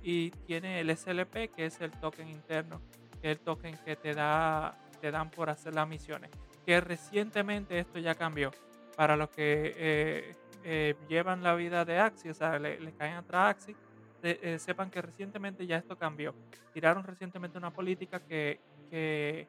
y 0.03 0.33
tiene 0.49 0.81
el 0.81 0.91
SLP, 0.97 1.55
que 1.55 1.67
es 1.67 1.81
el 1.81 1.93
token 1.93 2.27
interno, 2.27 2.81
que 3.23 3.31
es 3.31 3.39
el 3.39 3.45
token 3.45 3.79
que 3.85 3.95
te, 3.95 4.15
da, 4.15 4.77
te 5.01 5.13
dan 5.13 5.31
por 5.31 5.49
hacer 5.49 5.75
las 5.75 5.87
misiones. 5.87 6.33
Que 6.67 6.81
recientemente 6.81 7.79
esto 7.79 8.01
ya 8.01 8.17
cambió. 8.17 8.51
Para 8.97 9.15
los 9.15 9.31
que 9.31 9.75
eh, 9.77 10.35
eh, 10.65 10.95
llevan 11.09 11.43
la 11.43 11.55
vida 11.55 11.85
de 11.85 11.99
Axi, 11.99 12.29
o 12.29 12.35
sea, 12.35 12.59
le, 12.59 12.93
caen 12.93 13.15
atrás 13.15 13.51
Axi, 13.51 13.77
eh, 14.23 14.59
sepan 14.59 14.91
que 14.91 15.01
recientemente 15.01 15.67
ya 15.67 15.77
esto 15.77 15.97
cambió. 15.97 16.35
Tiraron 16.73 17.05
recientemente 17.05 17.59
una 17.59 17.71
política 17.71 18.21
que, 18.21 18.61
que 18.91 19.47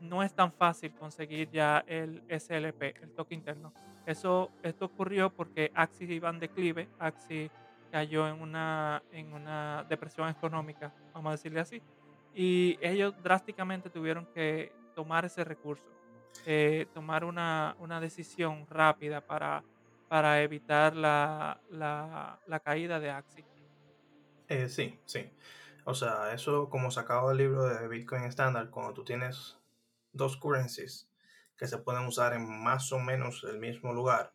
no 0.00 0.22
es 0.22 0.32
tan 0.34 0.52
fácil 0.52 0.92
conseguir 0.92 1.50
ya 1.50 1.84
el 1.86 2.22
SLP, 2.28 2.82
el 3.02 3.12
toque 3.12 3.34
interno. 3.34 3.72
Eso, 4.06 4.50
esto 4.62 4.86
ocurrió 4.86 5.30
porque 5.30 5.70
Axi 5.74 6.04
iba 6.04 6.30
en 6.30 6.40
declive, 6.40 6.88
Axi 6.98 7.50
cayó 7.90 8.28
en 8.28 8.40
una, 8.40 9.02
en 9.12 9.32
una 9.32 9.84
depresión 9.88 10.28
económica, 10.28 10.92
vamos 11.12 11.30
a 11.30 11.32
decirle 11.32 11.60
así, 11.60 11.82
y 12.34 12.78
ellos 12.80 13.14
drásticamente 13.22 13.90
tuvieron 13.90 14.26
que 14.26 14.72
tomar 14.94 15.24
ese 15.24 15.44
recurso, 15.44 15.84
eh, 16.46 16.86
tomar 16.94 17.24
una, 17.24 17.76
una 17.78 18.00
decisión 18.00 18.66
rápida 18.68 19.20
para 19.20 19.62
para 20.10 20.42
evitar 20.42 20.96
la, 20.96 21.60
la, 21.70 22.60
caída 22.64 22.98
de 22.98 23.10
Axie. 23.10 23.44
Eh, 24.48 24.68
sí, 24.68 24.98
sí. 25.04 25.30
O 25.84 25.94
sea, 25.94 26.34
eso 26.34 26.68
como 26.68 26.90
sacado 26.90 27.28
del 27.28 27.38
libro 27.38 27.64
de 27.64 27.86
Bitcoin 27.86 28.24
estándar, 28.24 28.70
cuando 28.70 28.92
tú 28.92 29.04
tienes 29.04 29.56
dos 30.12 30.36
currencies 30.36 31.08
que 31.56 31.68
se 31.68 31.78
pueden 31.78 32.06
usar 32.06 32.32
en 32.32 32.44
más 32.44 32.90
o 32.90 32.98
menos 32.98 33.46
el 33.48 33.60
mismo 33.60 33.92
lugar, 33.92 34.32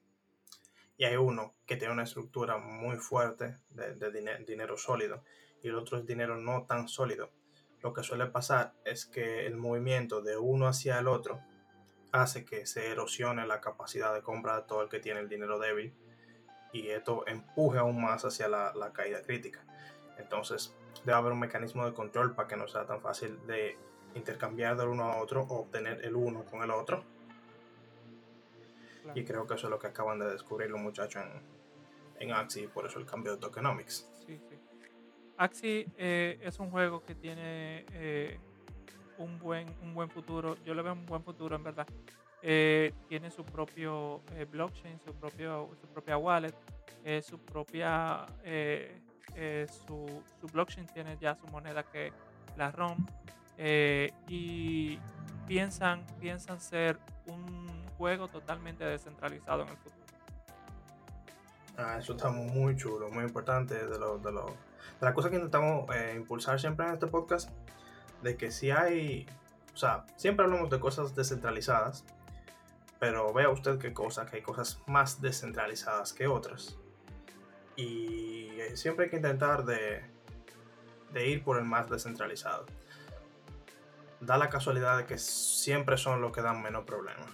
y 0.95 1.03
hay 1.03 1.17
uno 1.17 1.55
que 1.65 1.75
tiene 1.75 1.91
una 1.91 2.03
estructura 2.03 2.57
muy 2.57 2.95
fuerte 2.95 3.57
de, 3.71 4.45
dinero 4.47 4.77
sólido 4.77 5.25
y 5.61 5.67
el 5.67 5.75
otro 5.75 5.97
es 5.97 6.05
dinero 6.05 6.37
no 6.37 6.65
tan 6.65 6.87
sólido, 6.87 7.33
lo 7.81 7.91
que 7.91 8.01
suele 8.01 8.27
pasar 8.27 8.75
es 8.85 9.05
que 9.05 9.45
el 9.45 9.57
movimiento 9.57 10.21
de 10.21 10.37
uno 10.37 10.69
hacia 10.69 10.99
el 10.99 11.09
otro 11.09 11.41
hace 12.21 12.45
que 12.45 12.65
se 12.65 12.91
erosione 12.91 13.45
la 13.45 13.61
capacidad 13.61 14.13
de 14.13 14.21
compra 14.21 14.57
de 14.57 14.63
todo 14.63 14.81
el 14.81 14.89
que 14.89 14.99
tiene 14.99 15.19
el 15.19 15.29
dinero 15.29 15.59
débil 15.59 15.93
y 16.71 16.89
esto 16.89 17.25
empuje 17.27 17.79
aún 17.79 18.01
más 18.01 18.25
hacia 18.25 18.47
la, 18.47 18.91
caída 18.93 19.21
crítica. 19.21 19.63
Entonces 20.17 20.73
debe 21.05 21.17
haber 21.17 21.31
un 21.31 21.39
mecanismo 21.39 21.85
de 21.85 21.93
control 21.93 22.35
para 22.35 22.47
que 22.47 22.57
no 22.57 22.67
sea 22.67 22.85
tan 22.85 23.01
fácil 23.01 23.39
de 23.47 23.77
intercambiar 24.13 24.75
del 24.75 24.89
uno 24.89 25.03
a 25.03 25.21
otro 25.21 25.43
o 25.43 25.61
obtener 25.61 26.03
el 26.03 26.15
uno 26.15 26.43
con 26.45 26.63
el 26.63 26.71
otro. 26.71 27.03
Y 29.13 29.23
creo 29.23 29.45
que 29.45 29.53
eso 29.53 29.67
es 29.67 29.71
lo 29.71 29.79
que 29.79 29.87
acaban 29.87 30.19
de 30.19 30.25
descubrir 30.25 30.69
los 30.69 30.81
muchachos 30.81 31.23
en, 31.23 31.41
en 32.19 32.33
Axie 32.33 32.63
y 32.63 32.67
por 32.67 32.85
eso 32.87 32.99
el 32.99 33.05
cambio 33.05 33.33
de 33.33 33.37
tokenomics. 33.37 34.09
Sí, 34.25 34.39
sí. 34.49 34.57
Axie 35.37 35.87
eh, 35.97 36.39
es 36.41 36.59
un 36.59 36.71
juego 36.71 37.03
que 37.03 37.13
tiene 37.13 37.85
eh, 37.91 38.39
un 39.17 39.39
buen, 39.39 39.67
un 39.81 39.93
buen 39.93 40.09
futuro. 40.09 40.57
Yo 40.65 40.73
le 40.73 40.81
veo 40.81 40.93
un 40.93 41.05
buen 41.05 41.23
futuro, 41.23 41.55
en 41.55 41.63
verdad. 41.63 41.87
Eh, 42.47 42.93
tiene 43.09 43.31
su 43.31 43.43
propio 43.43 44.21
eh, 44.35 44.45
blockchain, 44.45 44.99
su, 45.03 45.13
propio, 45.15 45.69
su 45.81 45.87
propia 45.87 46.15
wallet, 46.17 46.53
eh, 47.03 47.21
su 47.21 47.39
propia. 47.39 48.25
Su, 49.87 50.21
su, 50.39 50.47
blockchain 50.53 50.85
tiene 50.87 51.17
ya 51.19 51.35
su 51.35 51.47
moneda 51.47 51.83
que 51.83 52.13
la 52.55 52.71
ROM. 52.71 53.05
y 54.27 54.99
piensan, 55.47 56.05
piensan 56.19 56.61
ser 56.61 56.99
un 57.25 57.67
juego 57.97 58.27
totalmente 58.27 58.85
descentralizado 58.85 59.63
en 59.63 59.69
el 59.69 59.77
futuro. 59.77 60.05
Ah, 61.77 61.97
eso 61.99 62.13
está 62.13 62.29
muy 62.29 62.75
chulo, 62.77 63.09
muy 63.09 63.25
importante. 63.25 63.73
De, 63.73 63.99
lo, 63.99 64.19
de, 64.19 64.31
lo, 64.31 64.45
de 64.45 65.01
las 65.01 65.13
cosas 65.13 65.31
que 65.31 65.37
intentamos 65.37 65.89
impulsar 66.15 66.59
siempre 66.59 66.85
en 66.85 66.93
este 66.93 67.07
podcast 67.07 67.49
de 68.21 68.37
que 68.37 68.51
si 68.51 68.71
hay, 68.71 69.27
o 69.73 69.77
sea, 69.77 70.05
siempre 70.15 70.45
hablamos 70.45 70.69
de 70.69 70.79
cosas 70.79 71.15
descentralizadas, 71.15 72.05
pero 72.99 73.33
vea 73.33 73.49
usted 73.49 73.77
qué 73.77 73.93
cosa, 73.93 74.25
que 74.25 74.37
hay 74.37 74.41
cosas 74.41 74.81
más 74.87 75.21
descentralizadas 75.21 76.13
que 76.13 76.27
otras. 76.27 76.77
Y 77.75 78.51
siempre 78.73 79.05
hay 79.05 79.11
que 79.11 79.17
intentar 79.17 79.65
de, 79.65 80.03
de 81.11 81.27
ir 81.27 81.43
por 81.43 81.57
el 81.57 81.65
más 81.65 81.89
descentralizado. 81.89 82.65
da 84.21 84.37
la 84.37 84.49
casualidad 84.49 84.97
de 84.97 85.05
que 85.05 85.17
siempre 85.17 85.97
son 85.97 86.21
los 86.21 86.31
que 86.31 86.41
dan 86.41 86.61
menos 86.61 86.85
problemas. 86.85 87.27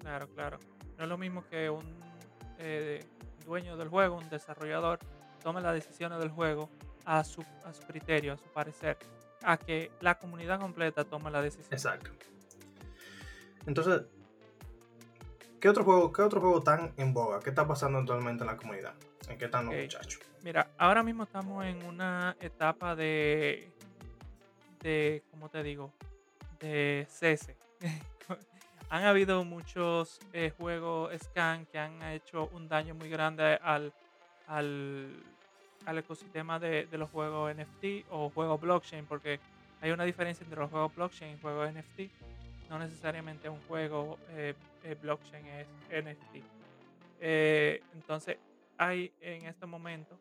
Claro, 0.00 0.28
claro. 0.28 0.58
No 0.96 1.04
es 1.04 1.08
lo 1.08 1.18
mismo 1.18 1.44
que 1.48 1.70
un 1.70 1.98
eh, 2.58 3.04
dueño 3.44 3.76
del 3.76 3.88
juego, 3.88 4.16
un 4.16 4.28
desarrollador, 4.28 5.00
tome 5.48 5.62
las 5.62 5.72
decisiones 5.72 6.18
del 6.18 6.28
juego 6.28 6.68
a 7.06 7.24
su, 7.24 7.42
a 7.64 7.72
su 7.72 7.82
criterio, 7.86 8.34
a 8.34 8.36
su 8.36 8.44
parecer, 8.52 8.98
a 9.42 9.56
que 9.56 9.90
la 10.02 10.18
comunidad 10.18 10.60
completa 10.60 11.04
tome 11.04 11.30
la 11.30 11.40
decisión. 11.40 11.72
Exacto. 11.72 12.10
Entonces, 13.64 14.02
¿qué 15.58 15.70
otro 15.70 15.84
juego, 15.84 16.12
qué 16.12 16.20
otro 16.20 16.42
juego 16.42 16.62
tan 16.62 16.92
en 16.98 17.14
boga? 17.14 17.40
¿Qué 17.40 17.48
está 17.48 17.66
pasando 17.66 17.98
actualmente 17.98 18.44
en 18.44 18.48
la 18.48 18.58
comunidad? 18.58 18.92
¿En 19.26 19.38
qué 19.38 19.46
están 19.46 19.64
los 19.64 19.74
muchachos? 19.74 20.20
Mira, 20.42 20.68
ahora 20.76 21.02
mismo 21.02 21.22
estamos 21.22 21.64
en 21.64 21.82
una 21.82 22.36
etapa 22.40 22.94
de, 22.94 23.70
de, 24.82 25.22
¿cómo 25.30 25.48
te 25.48 25.62
digo? 25.62 25.94
De 26.60 27.06
cese. 27.08 27.56
han 28.90 29.04
habido 29.04 29.44
muchos 29.44 30.20
eh, 30.34 30.52
juegos 30.58 31.10
scan 31.22 31.64
que 31.64 31.78
han 31.78 32.02
hecho 32.02 32.50
un 32.52 32.68
daño 32.68 32.94
muy 32.94 33.08
grande 33.08 33.58
al, 33.62 33.94
al, 34.46 35.22
al 35.88 35.96
ecosistema 35.96 36.58
de, 36.58 36.84
de 36.84 36.98
los 36.98 37.08
juegos 37.08 37.50
NFT 37.56 38.10
o 38.10 38.28
juegos 38.28 38.60
blockchain, 38.60 39.06
porque 39.06 39.40
hay 39.80 39.90
una 39.90 40.04
diferencia 40.04 40.44
entre 40.44 40.60
los 40.60 40.70
juegos 40.70 40.94
blockchain 40.94 41.36
y 41.36 41.40
juegos 41.40 41.72
NFT. 41.72 42.68
No 42.68 42.78
necesariamente 42.78 43.48
un 43.48 43.58
juego 43.62 44.18
eh, 44.28 44.54
eh, 44.84 44.96
blockchain 45.00 45.46
es 45.46 45.66
NFT. 45.88 46.44
Eh, 47.20 47.82
entonces, 47.94 48.36
hay 48.76 49.10
en 49.22 49.46
este 49.46 49.64
momento 49.64 50.20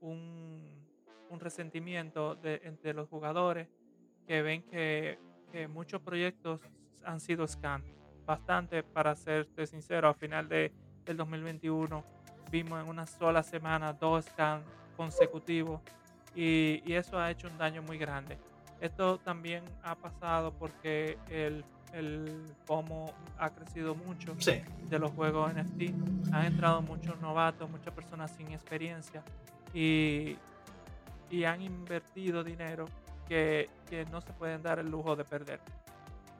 un, 0.00 0.84
un 1.30 1.38
resentimiento 1.38 2.34
de, 2.34 2.60
entre 2.64 2.92
los 2.92 3.08
jugadores 3.08 3.68
que 4.26 4.42
ven 4.42 4.62
que, 4.64 5.16
que 5.52 5.68
muchos 5.68 6.02
proyectos 6.02 6.60
han 7.04 7.20
sido 7.20 7.46
scam. 7.46 7.84
Bastante, 8.26 8.82
para 8.82 9.14
serte 9.14 9.64
sincero, 9.68 10.08
a 10.08 10.14
final 10.14 10.48
de, 10.48 10.72
del 11.04 11.16
2021 11.18 12.02
vimos 12.50 12.82
en 12.82 12.88
una 12.88 13.06
sola 13.06 13.44
semana 13.44 13.92
dos 13.92 14.24
scams 14.24 14.64
consecutivos 14.96 15.80
y, 16.34 16.82
y 16.84 16.94
eso 16.94 17.18
ha 17.18 17.30
hecho 17.30 17.48
un 17.48 17.58
daño 17.58 17.82
muy 17.82 17.98
grande. 17.98 18.38
Esto 18.80 19.18
también 19.18 19.64
ha 19.82 19.94
pasado 19.94 20.52
porque 20.52 21.16
el, 21.30 21.64
el 21.92 22.44
FOMO 22.64 23.12
ha 23.38 23.50
crecido 23.50 23.94
mucho 23.94 24.34
Sí, 24.38 24.60
de 24.90 24.98
los 24.98 25.12
juegos 25.12 25.52
NFT. 25.54 25.94
Han 26.32 26.46
entrado 26.46 26.82
muchos 26.82 27.18
novatos, 27.20 27.70
muchas 27.70 27.94
personas 27.94 28.32
sin 28.32 28.50
experiencia 28.52 29.22
y, 29.72 30.36
y 31.30 31.44
han 31.44 31.62
invertido 31.62 32.42
dinero 32.44 32.86
que, 33.28 33.70
que 33.88 34.04
no 34.06 34.20
se 34.20 34.32
pueden 34.32 34.62
dar 34.62 34.78
el 34.78 34.90
lujo 34.90 35.16
de 35.16 35.24
perder. 35.24 35.60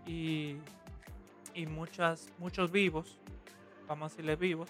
Y, 0.07 0.57
y 1.55 1.67
muchas, 1.67 2.31
muchos 2.39 2.71
vivos, 2.71 3.19
vamos 3.87 4.07
a 4.07 4.09
decirle 4.11 4.37
vivos, 4.37 4.69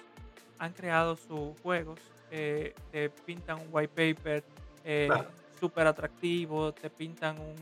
han 0.58 0.72
creado 0.72 1.16
sus 1.16 1.58
juegos, 1.60 1.98
eh, 2.36 2.74
te 2.90 3.10
pintan 3.10 3.60
un 3.60 3.68
white 3.70 3.88
paper 4.14 4.42
eh, 4.84 5.06
Claro. 5.06 5.30
súper 5.60 5.86
atractivo, 5.86 6.72
te 6.72 6.90
pintan 6.90 7.38
un, 7.38 7.54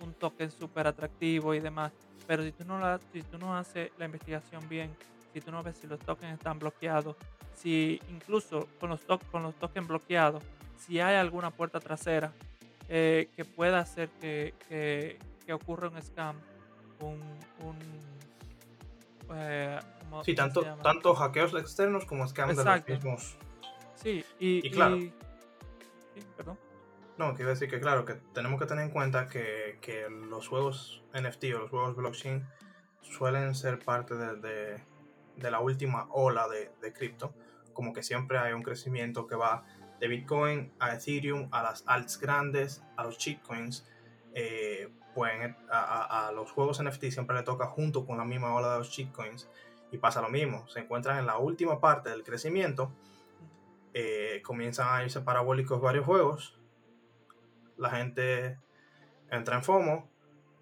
un 0.00 0.12
token 0.14 0.50
súper 0.50 0.88
atractivo 0.88 1.54
y 1.54 1.60
demás. 1.60 1.92
Pero 2.26 2.42
si 2.42 2.50
tú, 2.50 2.64
no 2.64 2.80
la, 2.80 2.98
si 3.12 3.22
tú 3.22 3.38
no 3.38 3.56
haces 3.56 3.92
la 3.96 4.06
investigación 4.06 4.68
bien, 4.68 4.90
si 5.32 5.40
tú 5.40 5.52
no 5.52 5.62
ves 5.62 5.76
si 5.76 5.86
los 5.86 6.00
tokens 6.00 6.34
están 6.34 6.58
bloqueados, 6.58 7.14
si 7.54 8.00
incluso 8.08 8.66
con 8.80 8.90
los, 8.90 9.00
to- 9.02 9.20
con 9.30 9.44
los 9.44 9.54
tokens 9.54 9.86
bloqueados, 9.86 10.42
si 10.78 10.98
hay 11.00 11.14
alguna 11.16 11.50
puerta 11.52 11.78
trasera 11.78 12.32
eh, 12.88 13.28
que 13.36 13.44
pueda 13.44 13.78
hacer 13.78 14.08
que, 14.20 14.52
que, 14.68 15.18
que 15.46 15.52
ocurra 15.52 15.88
un 15.88 16.02
scam, 16.02 16.36
un... 17.00 17.20
un 17.64 17.76
eh, 19.36 19.78
¿cómo- 20.00 20.24
sí, 20.24 20.34
tanto, 20.34 20.64
tanto 20.82 21.14
hackeos 21.14 21.54
externos 21.54 22.04
como 22.04 22.26
scams 22.26 22.56
de 22.56 22.64
los 22.64 22.88
mismos. 22.88 23.36
Sí, 24.00 24.24
y, 24.38 24.66
y 24.66 24.70
claro. 24.70 24.96
y- 24.96 25.12
sí, 26.14 26.26
perdón. 26.36 26.58
No, 27.16 27.34
quiero 27.34 27.50
decir 27.50 27.68
que 27.68 27.80
claro, 27.80 28.04
que 28.04 28.14
tenemos 28.32 28.60
que 28.60 28.66
tener 28.66 28.84
en 28.84 28.90
cuenta 28.90 29.26
que, 29.26 29.78
que 29.80 30.08
los 30.08 30.46
juegos 30.48 31.02
NFT 31.14 31.44
o 31.56 31.58
los 31.58 31.70
juegos 31.70 31.96
blockchain 31.96 32.46
suelen 33.00 33.54
ser 33.54 33.80
parte 33.80 34.14
de, 34.14 34.36
de- 34.36 34.82
de 35.36 35.50
la 35.50 35.60
última 35.60 36.06
ola 36.10 36.46
de, 36.48 36.70
de 36.80 36.92
cripto. 36.92 37.34
Como 37.72 37.92
que 37.92 38.02
siempre 38.02 38.38
hay 38.38 38.52
un 38.52 38.62
crecimiento 38.62 39.26
que 39.26 39.34
va 39.36 39.64
de 40.00 40.06
Bitcoin 40.08 40.72
a 40.78 40.94
Ethereum, 40.94 41.48
a 41.52 41.62
las 41.62 41.82
alts 41.86 42.18
grandes, 42.20 42.82
a 42.96 43.02
los 43.04 43.18
shitcoins. 43.18 43.88
Eh, 44.34 44.88
pues 45.14 45.32
a, 45.70 45.80
a- 45.80 46.28
a 46.28 46.32
los 46.32 46.52
juegos 46.52 46.80
NFT 46.82 47.06
siempre 47.10 47.36
le 47.36 47.42
toca 47.42 47.66
junto 47.66 48.06
con 48.06 48.18
la 48.18 48.24
misma 48.24 48.54
ola 48.54 48.72
de 48.72 48.78
los 48.78 48.90
shitcoins. 48.90 49.48
Y 49.90 49.98
pasa 49.98 50.20
lo 50.20 50.28
mismo, 50.28 50.68
se 50.68 50.80
encuentran 50.80 51.18
en 51.18 51.26
la 51.26 51.38
última 51.38 51.80
parte 51.80 52.10
del 52.10 52.22
crecimiento. 52.22 52.92
Eh, 53.94 54.40
comienzan 54.44 54.88
a 54.90 55.02
irse 55.02 55.20
parabólicos 55.20 55.80
varios 55.80 56.04
juegos 56.04 56.58
la 57.78 57.90
gente 57.90 58.58
entra 59.30 59.56
en 59.56 59.62
FOMO, 59.62 60.10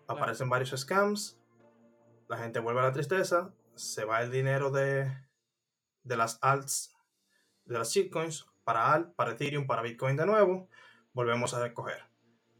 aparecen 0.06 0.48
varios 0.48 0.78
scams, 0.78 1.40
la 2.28 2.36
gente 2.36 2.60
vuelve 2.60 2.80
a 2.80 2.84
la 2.84 2.92
tristeza, 2.92 3.52
se 3.74 4.04
va 4.04 4.22
el 4.22 4.30
dinero 4.30 4.70
de, 4.70 5.10
de 6.04 6.16
las 6.16 6.38
alts, 6.42 6.94
de 7.64 7.78
las 7.78 7.90
shitcoins 7.90 8.46
para 8.64 8.92
alt, 8.92 9.14
para 9.14 9.32
Ethereum, 9.32 9.66
para 9.66 9.82
Bitcoin 9.82 10.16
de 10.16 10.26
nuevo, 10.26 10.68
volvemos 11.12 11.54
a 11.54 11.62
recoger. 11.62 12.04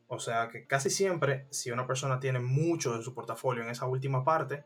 O 0.08 0.18
sea 0.18 0.48
que 0.48 0.66
casi 0.66 0.88
siempre, 0.88 1.46
si 1.50 1.70
una 1.70 1.86
persona 1.86 2.20
tiene 2.20 2.38
mucho 2.38 2.96
de 2.96 3.02
su 3.02 3.12
portafolio 3.12 3.62
en 3.62 3.70
esa 3.70 3.86
última 3.86 4.24
parte, 4.24 4.64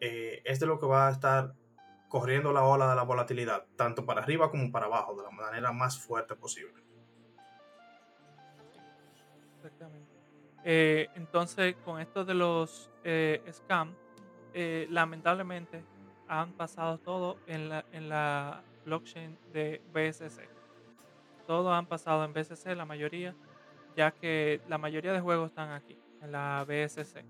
eh, 0.00 0.42
es 0.44 0.58
de 0.58 0.66
lo 0.66 0.78
que 0.78 0.86
va 0.86 1.08
a 1.08 1.12
estar 1.12 1.54
corriendo 2.10 2.52
la 2.52 2.64
ola 2.64 2.90
de 2.90 2.96
la 2.96 3.02
volatilidad, 3.04 3.64
tanto 3.76 4.04
para 4.04 4.20
arriba 4.20 4.50
como 4.50 4.70
para 4.70 4.86
abajo, 4.86 5.14
de 5.14 5.22
la 5.22 5.30
manera 5.30 5.72
más 5.72 5.98
fuerte 5.98 6.34
posible. 6.34 6.82
Exactamente. 9.56 10.10
Eh, 10.64 11.08
entonces, 11.14 11.76
con 11.84 12.00
esto 12.00 12.24
de 12.24 12.34
los 12.34 12.90
eh, 13.04 13.40
scam, 13.52 13.94
eh, 14.52 14.88
lamentablemente 14.90 15.84
han 16.26 16.52
pasado 16.52 16.98
todo 16.98 17.38
en 17.46 17.68
la, 17.68 17.84
en 17.92 18.08
la 18.08 18.62
blockchain 18.84 19.38
de 19.52 19.80
BSC. 19.92 20.48
Todos 21.46 21.72
han 21.72 21.86
pasado 21.86 22.24
en 22.24 22.32
BSC, 22.32 22.74
la 22.74 22.84
mayoría, 22.84 23.34
ya 23.96 24.10
que 24.10 24.60
la 24.68 24.78
mayoría 24.78 25.12
de 25.12 25.20
juegos 25.20 25.50
están 25.50 25.70
aquí, 25.70 25.96
en 26.22 26.32
la 26.32 26.64
BSC. 26.66 27.24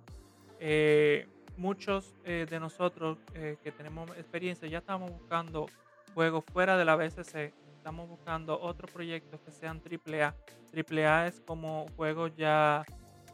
Eh, 0.59 1.29
muchos 1.57 2.15
eh, 2.25 2.47
de 2.49 2.61
nosotros 2.61 3.19
eh, 3.35 3.57
que 3.63 3.73
tenemos 3.73 4.11
experiencia 4.11 4.69
ya 4.69 4.79
estamos 4.79 5.11
buscando 5.11 5.67
juegos 6.15 6.45
fuera 6.53 6.77
de 6.77 6.85
la 6.85 6.97
BSC, 6.97 7.53
estamos 7.77 8.09
buscando 8.09 8.61
otros 8.61 8.91
proyectos 8.91 9.41
que 9.41 9.51
sean 9.51 9.81
AAA. 9.81 10.35
AAA 10.75 11.27
es 11.29 11.41
como 11.41 11.87
juegos 11.97 12.33
ya 12.37 12.85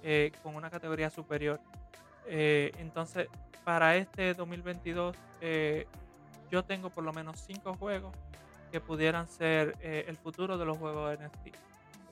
eh, 0.02 0.32
con 0.42 0.54
una 0.54 0.70
categoría 0.70 1.10
superior. 1.10 1.60
Eh, 2.26 2.72
entonces, 2.78 3.28
para 3.64 3.96
este 3.96 4.34
2022, 4.34 5.16
eh, 5.40 5.86
yo 6.50 6.64
tengo 6.64 6.90
por 6.90 7.04
lo 7.04 7.12
menos 7.12 7.40
cinco 7.40 7.74
juegos 7.74 8.14
que 8.70 8.80
pudieran 8.80 9.28
ser 9.28 9.76
eh, 9.80 10.04
el 10.08 10.16
futuro 10.16 10.58
de 10.58 10.64
los 10.64 10.78
juegos 10.78 11.18
NFT. 11.18 11.56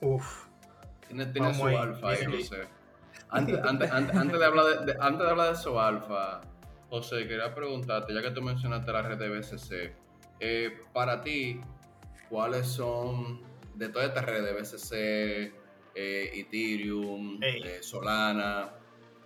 Uf, 0.01 0.45
Tiene, 1.07 1.53
su 1.53 1.65
alfa 1.65 2.09
ahí, 2.09 2.25
dígame. 2.25 2.65
Antes, 3.29 3.59
antes, 3.63 3.91
antes, 3.91 4.15
antes 4.15 4.39
de 4.39 4.45
hablar 4.45 4.65
de, 4.85 4.93
de- 4.93 4.97
antes 4.99 5.19
de 5.25 5.29
hablar 5.29 5.49
de 5.51 5.55
su 5.61 5.79
alfa, 5.79 6.41
José, 6.89 7.27
quería 7.27 7.53
preguntarte, 7.53 8.13
ya 8.13 8.21
que 8.21 8.31
tú 8.31 8.41
mencionaste 8.41 8.91
la 8.91 9.01
red 9.01 9.17
de 9.17 9.29
BSC, 9.29 9.93
eh, 10.39 10.77
para 10.93 11.21
ti, 11.21 11.59
¿cuáles 12.29 12.67
son 12.67 13.41
de 13.73 13.89
todas 13.89 14.07
estas 14.09 14.25
redes, 14.25 14.53
BSC, 14.55 14.93
eh, 15.95 16.29
Ethereum, 16.33 17.39
eh, 17.41 17.79
Solana, 17.81 18.69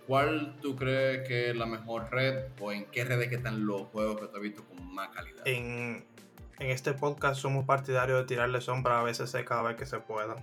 cuál 0.06 0.56
tú 0.60 0.74
crees 0.74 1.26
que 1.28 1.50
es 1.50 1.56
la 1.56 1.66
mejor 1.66 2.10
red 2.10 2.46
o 2.60 2.72
en 2.72 2.86
qué 2.86 3.04
redes 3.04 3.28
que 3.28 3.36
están 3.36 3.64
los 3.66 3.82
juegos 3.88 4.20
que 4.20 4.26
tú 4.26 4.36
has 4.36 4.42
visto 4.42 4.64
con 4.64 4.92
más 4.92 5.08
calidad? 5.10 5.46
en, 5.46 6.04
en 6.58 6.70
este 6.70 6.92
podcast 6.94 7.40
somos 7.40 7.64
partidarios 7.64 8.18
de 8.20 8.24
tirarle 8.26 8.60
sombra 8.60 9.00
a 9.00 9.02
BSC 9.04 9.44
cada 9.44 9.62
vez 9.62 9.76
que 9.76 9.86
se 9.86 9.98
pueda. 10.00 10.34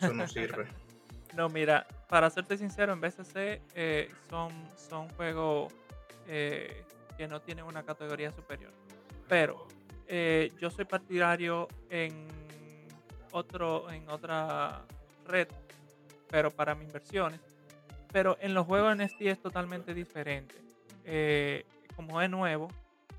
Eso 0.00 0.12
no 0.12 0.26
sirve. 0.28 0.66
No, 1.34 1.48
mira, 1.48 1.86
para 2.08 2.28
serte 2.30 2.58
sincero, 2.58 2.92
en 2.92 3.00
BSC 3.00 3.62
eh, 3.74 4.12
son, 4.28 4.52
son 4.76 5.08
juegos 5.10 5.72
eh, 6.26 6.84
que 7.16 7.26
no 7.26 7.40
tienen 7.40 7.64
una 7.64 7.82
categoría 7.82 8.30
superior. 8.32 8.72
Pero 9.28 9.66
eh, 10.06 10.52
yo 10.60 10.70
soy 10.70 10.84
partidario 10.84 11.68
en 11.88 12.28
otro, 13.30 13.90
en 13.90 14.08
otra 14.10 14.82
red, 15.26 15.48
pero 16.28 16.50
para 16.50 16.74
mis 16.74 16.86
inversiones. 16.88 17.40
Pero 18.12 18.36
en 18.40 18.52
los 18.52 18.66
juegos 18.66 18.94
NFT 18.96 19.22
es 19.22 19.40
totalmente 19.40 19.94
diferente. 19.94 20.54
Eh, 21.04 21.64
como 21.96 22.20
es 22.20 22.28
nuevo, 22.28 22.68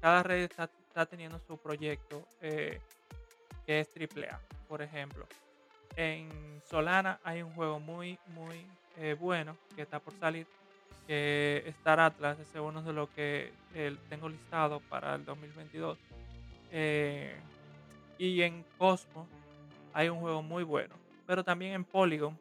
cada 0.02 0.22
red 0.24 0.44
está, 0.44 0.70
está 0.88 1.06
teniendo 1.06 1.40
su 1.40 1.58
proyecto 1.58 2.28
eh, 2.42 2.80
que 3.66 3.80
es 3.80 3.90
AAA, 3.90 4.40
por 4.68 4.82
ejemplo. 4.82 5.26
En 5.96 6.62
Solana 6.66 7.20
hay 7.24 7.42
un 7.42 7.54
juego 7.54 7.80
muy, 7.80 8.18
muy 8.28 8.66
eh, 8.98 9.16
bueno 9.20 9.58
que 9.76 9.84
está 9.84 10.00
por 10.00 10.14
salir, 10.20 10.48
que 11.08 11.64
Star 11.68 12.00
Atlas, 12.00 12.40
es 12.40 12.48
uno 12.56 12.82
de 12.82 12.94
los 12.94 13.10
que 13.10 13.52
tengo 14.10 14.30
listado 14.30 14.80
para 14.90 15.16
el 15.16 15.26
2022. 15.26 15.98
Eh, 16.72 17.36
y 18.18 18.42
en 18.42 18.64
Cosmos 18.78 19.28
hay 19.94 20.10
un 20.10 20.20
juego 20.20 20.42
muy 20.42 20.64
bueno, 20.64 20.96
pero 21.28 21.44
también 21.44 21.74
en 21.74 21.84
Polygon 21.84 22.38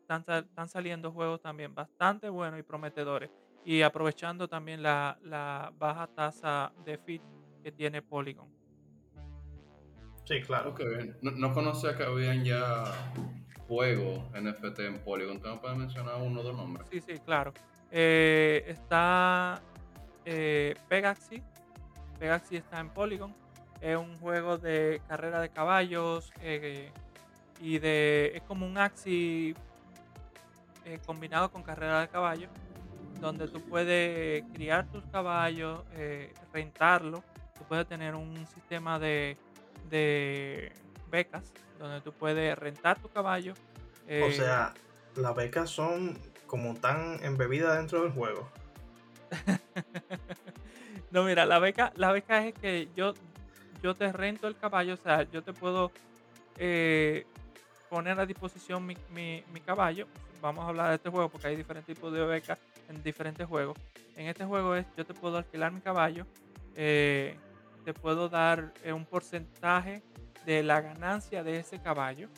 están 0.00 0.68
saliendo 0.68 1.12
juegos 1.12 1.40
también 1.42 1.74
bastante 1.74 2.30
buenos 2.30 2.58
y 2.58 2.62
prometedores. 2.62 3.30
Y 3.64 3.82
aprovechando 3.82 4.48
también 4.48 4.82
la, 4.82 5.18
la 5.22 5.70
baja 5.78 6.06
tasa 6.06 6.72
de 6.84 6.96
fit 6.96 7.22
que 7.62 7.70
tiene 7.70 8.00
Polygon. 8.00 8.57
Sí, 10.28 10.42
claro. 10.42 10.74
No, 11.22 11.30
no 11.30 11.54
conocía 11.54 11.96
que 11.96 12.02
habían 12.02 12.44
ya 12.44 12.84
juegos 13.66 14.30
NFT 14.38 14.80
en 14.80 14.98
Polygon. 14.98 15.40
¿Tú 15.40 15.48
me 15.48 15.56
puedes 15.56 15.78
mencionar 15.78 16.16
uno 16.20 16.40
o 16.40 16.42
dos 16.42 16.54
nombres? 16.54 16.86
Sí, 16.90 17.00
sí, 17.00 17.18
claro. 17.24 17.54
Eh, 17.90 18.62
está 18.68 19.62
eh, 20.26 20.74
Pegaxi. 20.86 21.42
Pegaxi 22.18 22.56
está 22.56 22.78
en 22.78 22.90
Polygon. 22.90 23.34
Es 23.80 23.96
un 23.96 24.18
juego 24.18 24.58
de 24.58 25.00
carrera 25.08 25.40
de 25.40 25.48
caballos 25.48 26.30
eh, 26.42 26.90
y 27.62 27.78
de 27.78 28.32
es 28.34 28.42
como 28.42 28.66
un 28.66 28.76
Axi 28.76 29.54
eh, 30.84 30.98
combinado 31.06 31.50
con 31.50 31.62
carrera 31.62 32.02
de 32.02 32.08
caballos, 32.08 32.50
donde 33.18 33.48
tú 33.48 33.62
puedes 33.62 34.44
criar 34.52 34.90
tus 34.90 35.06
caballos, 35.06 35.84
eh, 35.94 36.34
rentarlo. 36.52 37.22
Tú 37.56 37.64
puedes 37.66 37.86
tener 37.86 38.14
un 38.14 38.46
sistema 38.46 38.98
de, 38.98 39.38
de 39.88 40.72
becas 41.10 41.52
donde 41.78 42.00
tú 42.00 42.12
puedes 42.12 42.58
rentar 42.58 42.98
tu 43.00 43.08
caballo. 43.08 43.52
O 43.52 43.56
eh, 44.08 44.32
sea, 44.32 44.74
las 45.16 45.34
becas 45.34 45.70
son 45.70 46.18
como 46.46 46.74
tan 46.74 47.22
embebidas 47.24 47.76
dentro 47.76 48.02
del 48.02 48.12
juego. 48.12 48.50
no, 51.10 51.24
mira, 51.24 51.46
la 51.46 51.58
beca, 51.58 51.92
la 51.96 52.12
beca 52.12 52.46
es 52.46 52.54
que 52.54 52.88
yo, 52.96 53.14
yo 53.82 53.94
te 53.94 54.10
rento 54.12 54.48
el 54.48 54.56
caballo, 54.56 54.94
o 54.94 54.96
sea, 54.96 55.22
yo 55.30 55.42
te 55.42 55.52
puedo 55.52 55.92
eh, 56.56 57.26
poner 57.88 58.18
a 58.18 58.26
disposición 58.26 58.84
mi, 58.86 58.96
mi- 59.10 59.44
mi 59.52 59.60
caballo. 59.60 60.06
Vamos 60.40 60.64
a 60.64 60.68
hablar 60.68 60.88
de 60.90 60.96
este 60.96 61.10
juego 61.10 61.28
porque 61.28 61.48
hay 61.48 61.56
diferentes 61.56 61.94
tipos 61.94 62.12
de 62.12 62.24
becas 62.24 62.58
en 62.88 63.02
diferentes 63.02 63.46
juegos. 63.46 63.76
En 64.16 64.26
este 64.26 64.44
juego 64.44 64.74
es, 64.74 64.86
yo 64.96 65.04
te 65.04 65.14
puedo 65.14 65.36
alquilar 65.38 65.72
mi 65.72 65.80
caballo, 65.80 66.26
eh, 66.74 67.36
te 67.88 67.94
puedo 67.94 68.28
dar 68.28 68.74
eh, 68.84 68.92
un 68.92 69.06
porcentaje 69.06 70.02
de 70.44 70.62
la 70.62 70.82
ganancia 70.82 71.42
de 71.42 71.58
ese 71.58 71.80
caballo. 71.80 72.28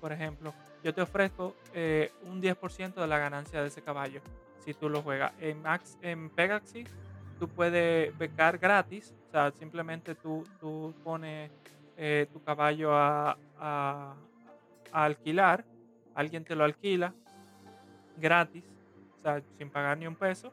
Por 0.00 0.12
ejemplo, 0.12 0.54
yo 0.84 0.94
te 0.94 1.02
ofrezco 1.02 1.56
eh, 1.74 2.12
un 2.26 2.40
10% 2.40 2.94
de 2.94 3.06
la 3.08 3.18
ganancia 3.18 3.60
de 3.60 3.66
ese 3.66 3.82
caballo 3.82 4.20
si 4.64 4.74
tú 4.74 4.88
lo 4.88 5.02
juegas. 5.02 5.32
En, 5.40 5.60
Max, 5.62 5.98
en 6.00 6.30
Pegaxi 6.30 6.84
tú 7.40 7.48
puedes 7.48 8.16
becar 8.16 8.56
gratis, 8.58 9.12
o 9.26 9.30
sea, 9.32 9.50
simplemente 9.58 10.14
tú, 10.14 10.44
tú 10.60 10.94
pones 11.02 11.50
eh, 11.96 12.28
tu 12.32 12.40
caballo 12.44 12.94
a, 12.94 13.36
a- 13.58 14.14
a 14.92 15.04
alquilar, 15.04 15.64
alguien 16.14 16.44
te 16.44 16.54
lo 16.54 16.62
alquila 16.62 17.12
gratis, 18.16 18.62
o 19.18 19.22
sea, 19.22 19.42
sin 19.58 19.70
pagar 19.70 19.98
ni 19.98 20.06
un 20.06 20.14
peso, 20.14 20.52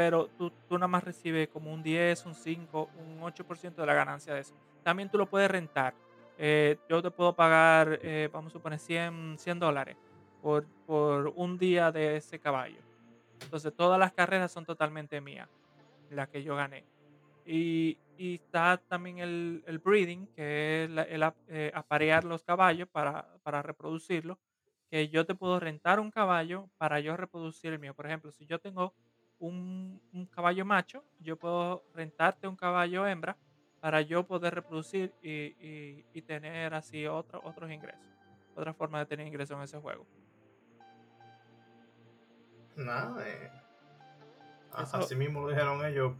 pero 0.00 0.28
tú, 0.28 0.50
tú 0.66 0.78
nada 0.78 0.88
más 0.88 1.04
recibes 1.04 1.50
como 1.50 1.70
un 1.74 1.82
10, 1.82 2.24
un 2.24 2.34
5, 2.34 2.88
un 2.96 3.22
8% 3.22 3.82
de 3.82 3.86
la 3.86 3.92
ganancia 3.92 4.32
de 4.32 4.40
eso. 4.40 4.54
También 4.82 5.10
tú 5.10 5.18
lo 5.18 5.28
puedes 5.28 5.50
rentar. 5.50 5.94
Eh, 6.38 6.78
yo 6.88 7.02
te 7.02 7.10
puedo 7.10 7.34
pagar, 7.36 7.98
eh, 8.00 8.30
vamos 8.32 8.50
a 8.50 8.56
suponer, 8.56 8.78
100, 8.78 9.36
100 9.38 9.58
dólares 9.58 9.98
por, 10.40 10.64
por 10.86 11.34
un 11.36 11.58
día 11.58 11.92
de 11.92 12.16
ese 12.16 12.38
caballo. 12.38 12.78
Entonces 13.42 13.74
todas 13.76 13.98
las 14.00 14.14
carreras 14.14 14.50
son 14.50 14.64
totalmente 14.64 15.20
mías, 15.20 15.50
las 16.08 16.30
que 16.30 16.42
yo 16.42 16.56
gané. 16.56 16.82
Y, 17.44 17.98
y 18.16 18.36
está 18.36 18.78
también 18.88 19.18
el, 19.18 19.62
el 19.66 19.80
breeding, 19.80 20.28
que 20.28 20.84
es 20.84 20.90
la- 20.90 21.02
el 21.02 21.30
eh, 21.48 21.72
aparear 21.74 22.24
los 22.24 22.42
caballos 22.42 22.88
para, 22.88 23.36
para 23.42 23.60
reproducirlos, 23.60 24.38
que 24.90 25.10
yo 25.10 25.26
te 25.26 25.34
puedo 25.34 25.60
rentar 25.60 26.00
un 26.00 26.10
caballo 26.10 26.70
para 26.78 27.00
yo 27.00 27.18
reproducir 27.18 27.74
el 27.74 27.78
mío. 27.78 27.92
Por 27.92 28.06
ejemplo, 28.06 28.32
si 28.32 28.46
yo 28.46 28.58
tengo 28.58 28.94
un, 29.40 30.00
un 30.12 30.26
caballo 30.26 30.64
macho, 30.64 31.02
yo 31.18 31.36
puedo 31.36 31.82
rentarte 31.94 32.46
un 32.46 32.56
caballo 32.56 33.06
hembra 33.06 33.36
para 33.80 34.00
yo 34.02 34.26
poder 34.26 34.54
reproducir 34.54 35.12
y, 35.22 35.30
y- 35.30 36.04
y 36.12 36.22
tener 36.22 36.72
así 36.74 37.06
otro- 37.06 37.40
otros 37.44 37.70
ingresos. 37.70 38.00
Otra 38.54 38.72
forma 38.74 38.98
de 39.00 39.06
tener 39.06 39.26
ingresos 39.26 39.56
en 39.56 39.62
ese 39.62 39.78
juego. 39.78 40.06
Nada, 42.76 43.26
eh, 43.28 43.50
Eso- 44.82 44.96
así 44.98 45.16
mismo 45.16 45.42
lo 45.42 45.48
dijeron 45.48 45.84
ellos. 45.84 46.12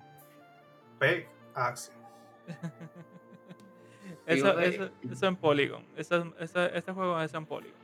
Peg 0.98 1.28
Axie. 1.54 1.92
Eso, 4.26 4.50
otra- 4.50 4.64
eso, 4.64 4.90
eso 5.10 5.26
en 5.26 5.36
Polygon. 5.36 5.84
Eso, 5.96 6.34
eso- 6.38 6.64
este 6.66 6.92
juego 6.92 7.20
es 7.20 7.32
en 7.34 7.46
Polygon. 7.46 7.78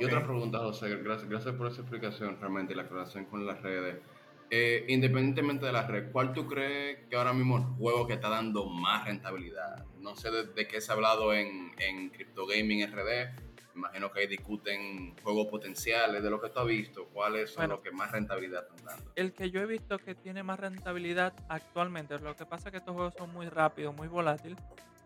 Y 0.00 0.04
otra 0.04 0.22
pregunta, 0.22 0.58
José, 0.58 0.96
gracias, 0.98 1.28
gracias 1.28 1.54
por 1.54 1.66
esa 1.68 1.80
explicación 1.80 2.38
realmente 2.40 2.72
y 2.72 2.76
la 2.76 2.82
aclaración 2.82 3.24
con 3.26 3.46
las 3.46 3.60
redes. 3.62 4.00
Eh, 4.50 4.86
independientemente 4.88 5.66
de 5.66 5.72
las 5.72 5.86
redes, 5.88 6.10
¿cuál 6.10 6.32
tú 6.32 6.46
crees 6.46 7.06
que 7.08 7.16
ahora 7.16 7.34
mismo 7.34 7.58
el 7.58 7.64
juego 7.64 8.06
que 8.06 8.14
está 8.14 8.30
dando 8.30 8.66
más 8.66 9.04
rentabilidad? 9.04 9.84
No 10.00 10.16
sé 10.16 10.30
de, 10.30 10.46
de 10.46 10.66
qué 10.66 10.80
se 10.80 10.90
ha 10.90 10.94
hablado 10.94 11.34
en, 11.34 11.72
en 11.78 12.08
Crypto 12.10 12.46
Gaming 12.46 12.86
RD. 12.90 13.46
Me 13.74 13.80
imagino 13.82 14.10
que 14.10 14.20
ahí 14.20 14.26
discuten 14.26 15.14
juegos 15.22 15.46
potenciales 15.48 16.22
de 16.22 16.30
lo 16.30 16.40
que 16.40 16.48
tú 16.48 16.60
has 16.60 16.66
visto. 16.66 17.04
¿Cuáles 17.12 17.50
son 17.50 17.60
Bueno. 17.62 17.74
los 17.74 17.82
que 17.82 17.90
más 17.92 18.10
rentabilidad 18.10 18.64
están 18.66 18.84
dando? 18.86 19.12
El 19.16 19.32
que 19.34 19.50
yo 19.50 19.60
he 19.60 19.66
visto 19.66 19.98
que 19.98 20.14
tiene 20.14 20.42
más 20.42 20.58
rentabilidad 20.58 21.34
actualmente, 21.48 22.18
lo 22.18 22.34
que 22.34 22.46
pasa 22.46 22.68
es 22.68 22.72
que 22.72 22.78
estos 22.78 22.94
juegos 22.94 23.14
son 23.18 23.32
muy 23.32 23.48
rápidos, 23.48 23.94
muy 23.94 24.08
volátiles. 24.08 24.58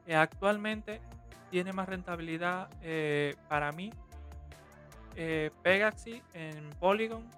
eh, 0.07 0.15
actualmente 0.15 1.01
tiene 1.51 1.73
más 1.73 1.89
rentabilidad 1.89 2.71
eh, 2.81 3.35
para 3.49 3.73
mí. 3.73 3.91
eh, 5.17 5.51
Pegaxi 5.63 6.23
en 6.33 6.71
Polygon 6.81 7.29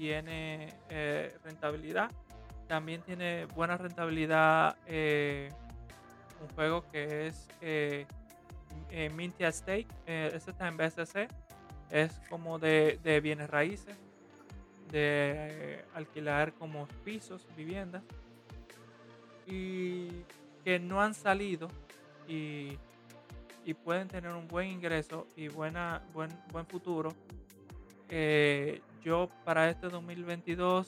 tiene 0.00 0.72
eh, 0.88 1.36
rentabilidad. 1.44 2.10
También 2.66 3.02
tiene 3.02 3.44
buena 3.44 3.76
rentabilidad 3.76 4.74
eh, 4.86 5.52
un 6.40 6.48
juego 6.54 6.88
que 6.90 7.26
es 7.26 7.46
eh, 7.60 8.06
eh, 8.90 9.10
Mintia 9.10 9.52
Stake. 9.52 9.88
ese 10.06 10.52
está 10.52 10.68
en 10.68 10.78
BSC. 10.78 11.28
Es 11.90 12.18
como 12.30 12.58
de, 12.58 12.98
de 13.02 13.20
bienes 13.20 13.50
raíces 13.50 13.94
de 14.90 15.84
alquilar 15.92 16.54
como 16.54 16.88
pisos, 17.04 17.46
viviendas, 17.54 18.02
y 19.46 20.08
que 20.64 20.78
no 20.78 21.02
han 21.02 21.12
salido 21.12 21.68
y, 22.26 22.78
y 23.66 23.74
pueden 23.74 24.08
tener 24.08 24.32
un 24.32 24.48
buen 24.48 24.66
ingreso 24.68 25.26
y 25.36 25.48
buena, 25.48 26.02
buen, 26.14 26.30
buen 26.50 26.64
futuro. 26.64 27.14
Yo 29.02 29.28
para 29.44 29.68
este 29.70 29.88
2022 29.88 30.86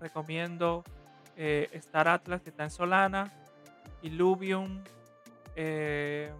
recomiendo 0.00 0.84
eh, 1.36 1.68
Star 1.72 2.08
Atlas, 2.08 2.42
que 2.42 2.50
está 2.50 2.64
en 2.64 2.70
Solana, 2.70 3.32
Illuvium, 4.02 4.82
eh, 5.54 6.30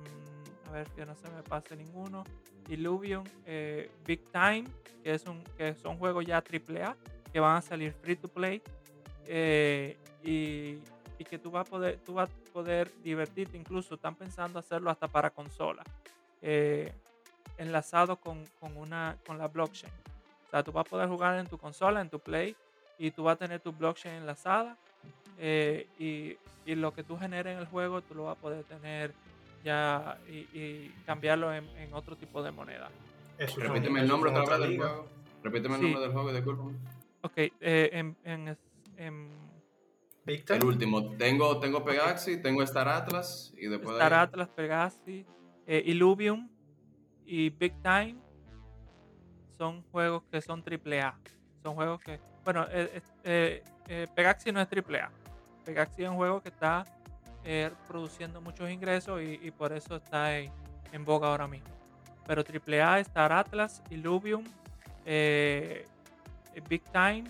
a 0.69 0.71
ver 0.73 0.89
que 0.91 1.07
no 1.07 1.15
se 1.15 1.29
me 1.31 1.43
pase 1.43 1.77
ninguno, 1.77 2.25
Illuvium, 2.69 3.25
eh, 3.47 3.91
Big 4.05 4.25
Time, 4.31 4.65
que, 5.03 5.15
es 5.15 5.25
un, 5.27 5.43
que 5.57 5.75
son 5.75 5.99
juegos 5.99 6.25
ya 6.27 6.37
AAA 6.37 6.97
que 7.33 7.41
van 7.41 7.57
a 7.57 7.63
salir 7.63 7.93
free 7.93 8.17
to 8.17 8.29
play 8.29 8.63
eh, 9.27 9.97
y, 10.23 10.79
y 11.19 11.25
que 11.25 11.39
tú 11.39 11.51
vas 11.51 11.67
a 11.67 11.71
poder 11.71 11.99
tú 12.05 12.15
vas 12.15 12.31
a 12.31 12.53
poder 12.53 12.91
divertirte 13.03 13.57
incluso 13.57 13.95
están 13.95 14.15
pensando 14.15 14.59
hacerlo 14.59 14.91
hasta 14.91 15.09
para 15.09 15.31
consola 15.31 15.83
enlazado 17.59 18.21
con, 18.21 18.45
con 18.61 18.77
una 18.77 19.19
con 19.27 19.39
la 19.39 19.49
blockchain 19.49 19.93
o 20.47 20.51
sea 20.51 20.63
tú 20.63 20.73
vas 20.73 20.87
a 20.87 20.91
poder 20.91 21.09
jugar 21.09 21.39
en 21.39 21.47
tu 21.47 21.59
consola 21.59 22.01
en 22.01 22.09
tu 22.11 22.19
play 22.21 22.55
y 22.99 23.11
tú 23.11 23.25
vas 23.25 23.35
a 23.35 23.39
tener 23.39 23.61
tu 23.61 23.73
blockchain 23.73 24.15
enlazada 24.17 24.77
eh, 25.39 25.87
y, 25.99 26.37
y 26.71 26.75
lo 26.75 26.93
que 26.95 27.03
tú 27.03 27.17
generes 27.19 27.53
en 27.55 27.59
el 27.59 27.67
juego 27.67 28.01
tú 28.01 28.15
lo 28.15 28.25
vas 28.25 28.37
a 28.37 28.41
poder 28.41 28.65
tener 28.65 29.13
ya 29.65 30.19
y, 30.29 30.39
y 30.59 30.95
cambiarlo 31.05 31.53
en, 31.53 31.65
en 31.77 31.93
otro 31.95 32.17
tipo 32.17 32.43
de 32.43 32.51
moneda 32.53 32.89
Eso 33.39 33.61
Repíteme 33.61 34.01
el 34.01 34.09
nombre 34.09 34.31
otra 34.31 34.57
vez 34.59 34.69
del 34.69 34.77
juego. 34.79 35.07
Repíteme 35.43 35.75
el 35.75 35.81
Sí. 35.81 35.87
nombre 35.87 36.03
del 36.03 36.13
juego, 36.13 36.33
disculpa. 36.33 36.63
Ok, 37.23 37.33
eh, 37.37 37.53
en, 37.93 38.17
en, 38.25 38.57
en 38.97 39.29
Big 40.25 40.45
Time. 40.45 40.59
El 40.59 40.65
último. 40.65 41.11
Tengo, 41.17 41.59
tengo 41.61 41.85
Pegaxi, 41.85 42.41
tengo 42.43 42.63
Star 42.63 42.89
Atlas 42.89 43.53
y 43.57 43.67
después 43.67 43.97
de 43.97 44.03
Star 44.05 44.15
Atlas, 44.15 44.49
Pegasi, 44.49 45.27
eh, 45.67 45.83
Illuvium 45.87 46.49
y 47.25 47.51
Big 47.51 47.75
Time 47.83 48.17
son 49.59 49.83
juegos 49.93 50.23
que 50.31 50.41
son 50.41 50.63
AAA. 50.63 51.15
Son 51.63 51.75
juegos 51.75 52.01
que, 52.01 52.21
bueno, 52.45 52.67
eh, 52.71 53.03
eh, 53.25 53.65
eh, 53.89 54.07
Pegaxi 54.15 54.53
no 54.53 54.61
es 54.61 54.69
AAA. 54.71 55.11
Pegaxi 55.65 56.05
es 56.05 56.11
un 56.11 56.17
juego 56.17 56.41
que 56.41 56.49
está 56.49 56.85
produciendo 57.87 58.41
muchos 58.41 58.69
ingresos 58.69 59.23
y, 59.23 59.39
y 59.41 59.53
por 59.53 59.73
eso 59.73 59.95
está 59.95 60.37
en, 60.37 60.51
en 60.91 61.05
boga 61.05 61.29
ahora 61.29 61.47
mismo. 61.47 61.69
Pero 62.27 62.43
AAA, 62.43 62.99
Star 63.01 63.33
Atlas, 63.33 63.85
Illuvium 63.89 64.45
Big 65.05 66.83
Time 66.91 67.25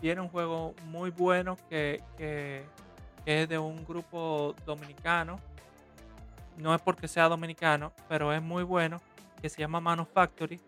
tiene 0.00 0.20
un 0.20 0.28
juego 0.28 0.74
muy 0.86 1.10
bueno 1.10 1.56
que, 1.68 2.02
que, 2.16 2.64
que 3.24 3.42
es 3.42 3.48
de 3.48 3.58
un 3.58 3.84
grupo 3.84 4.56
dominicano. 4.66 5.38
No 6.56 6.74
es 6.74 6.80
porque 6.80 7.06
sea 7.06 7.28
dominicano, 7.28 7.92
pero 8.08 8.32
es 8.32 8.42
muy 8.42 8.64
bueno, 8.64 9.00
que 9.40 9.48
se 9.48 9.60
llama 9.60 9.80
Manufactory. 9.80 10.60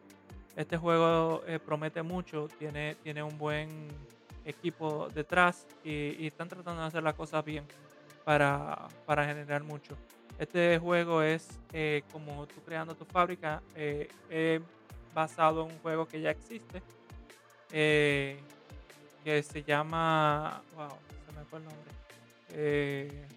Este 0.57 0.77
juego 0.77 1.43
eh, 1.47 1.59
promete 1.59 2.03
mucho, 2.03 2.49
tiene, 2.59 2.97
tiene 2.97 3.23
un 3.23 3.39
buen 3.39 3.89
equipo 4.45 5.09
detrás 5.15 5.67
y, 5.85 6.27
están 6.27 6.49
tratando 6.49 6.83
de 6.83 6.89
hacer 6.89 7.03
las 7.03 7.15
cosas 7.15 7.45
bien 7.45 7.65
para, 8.25 8.89
para 9.07 9.25
generar 9.25 9.63
mucho. 9.63 9.97
Este 10.41 10.79
juego 10.79 11.23
es 11.23 11.61
eh, 11.73 12.03
como 12.11 12.47
tú 12.47 12.63
creando 12.65 12.95
tu 12.95 13.05
fábrica, 13.05 13.63
eh, 13.77 14.61
basado 15.15 15.67
en 15.67 15.73
un 15.73 15.79
juego 15.81 16.07
que 16.07 16.21
ya 16.21 16.31
existe, 16.31 16.83
eh, 17.71 18.41
que 19.23 19.43
se 19.43 19.63
llama, 19.63 20.63
wow, 20.75 20.89
se 21.27 21.39
me 21.39 21.45
fue 21.45 21.59
el 21.59 21.65
nombre. 21.67 23.31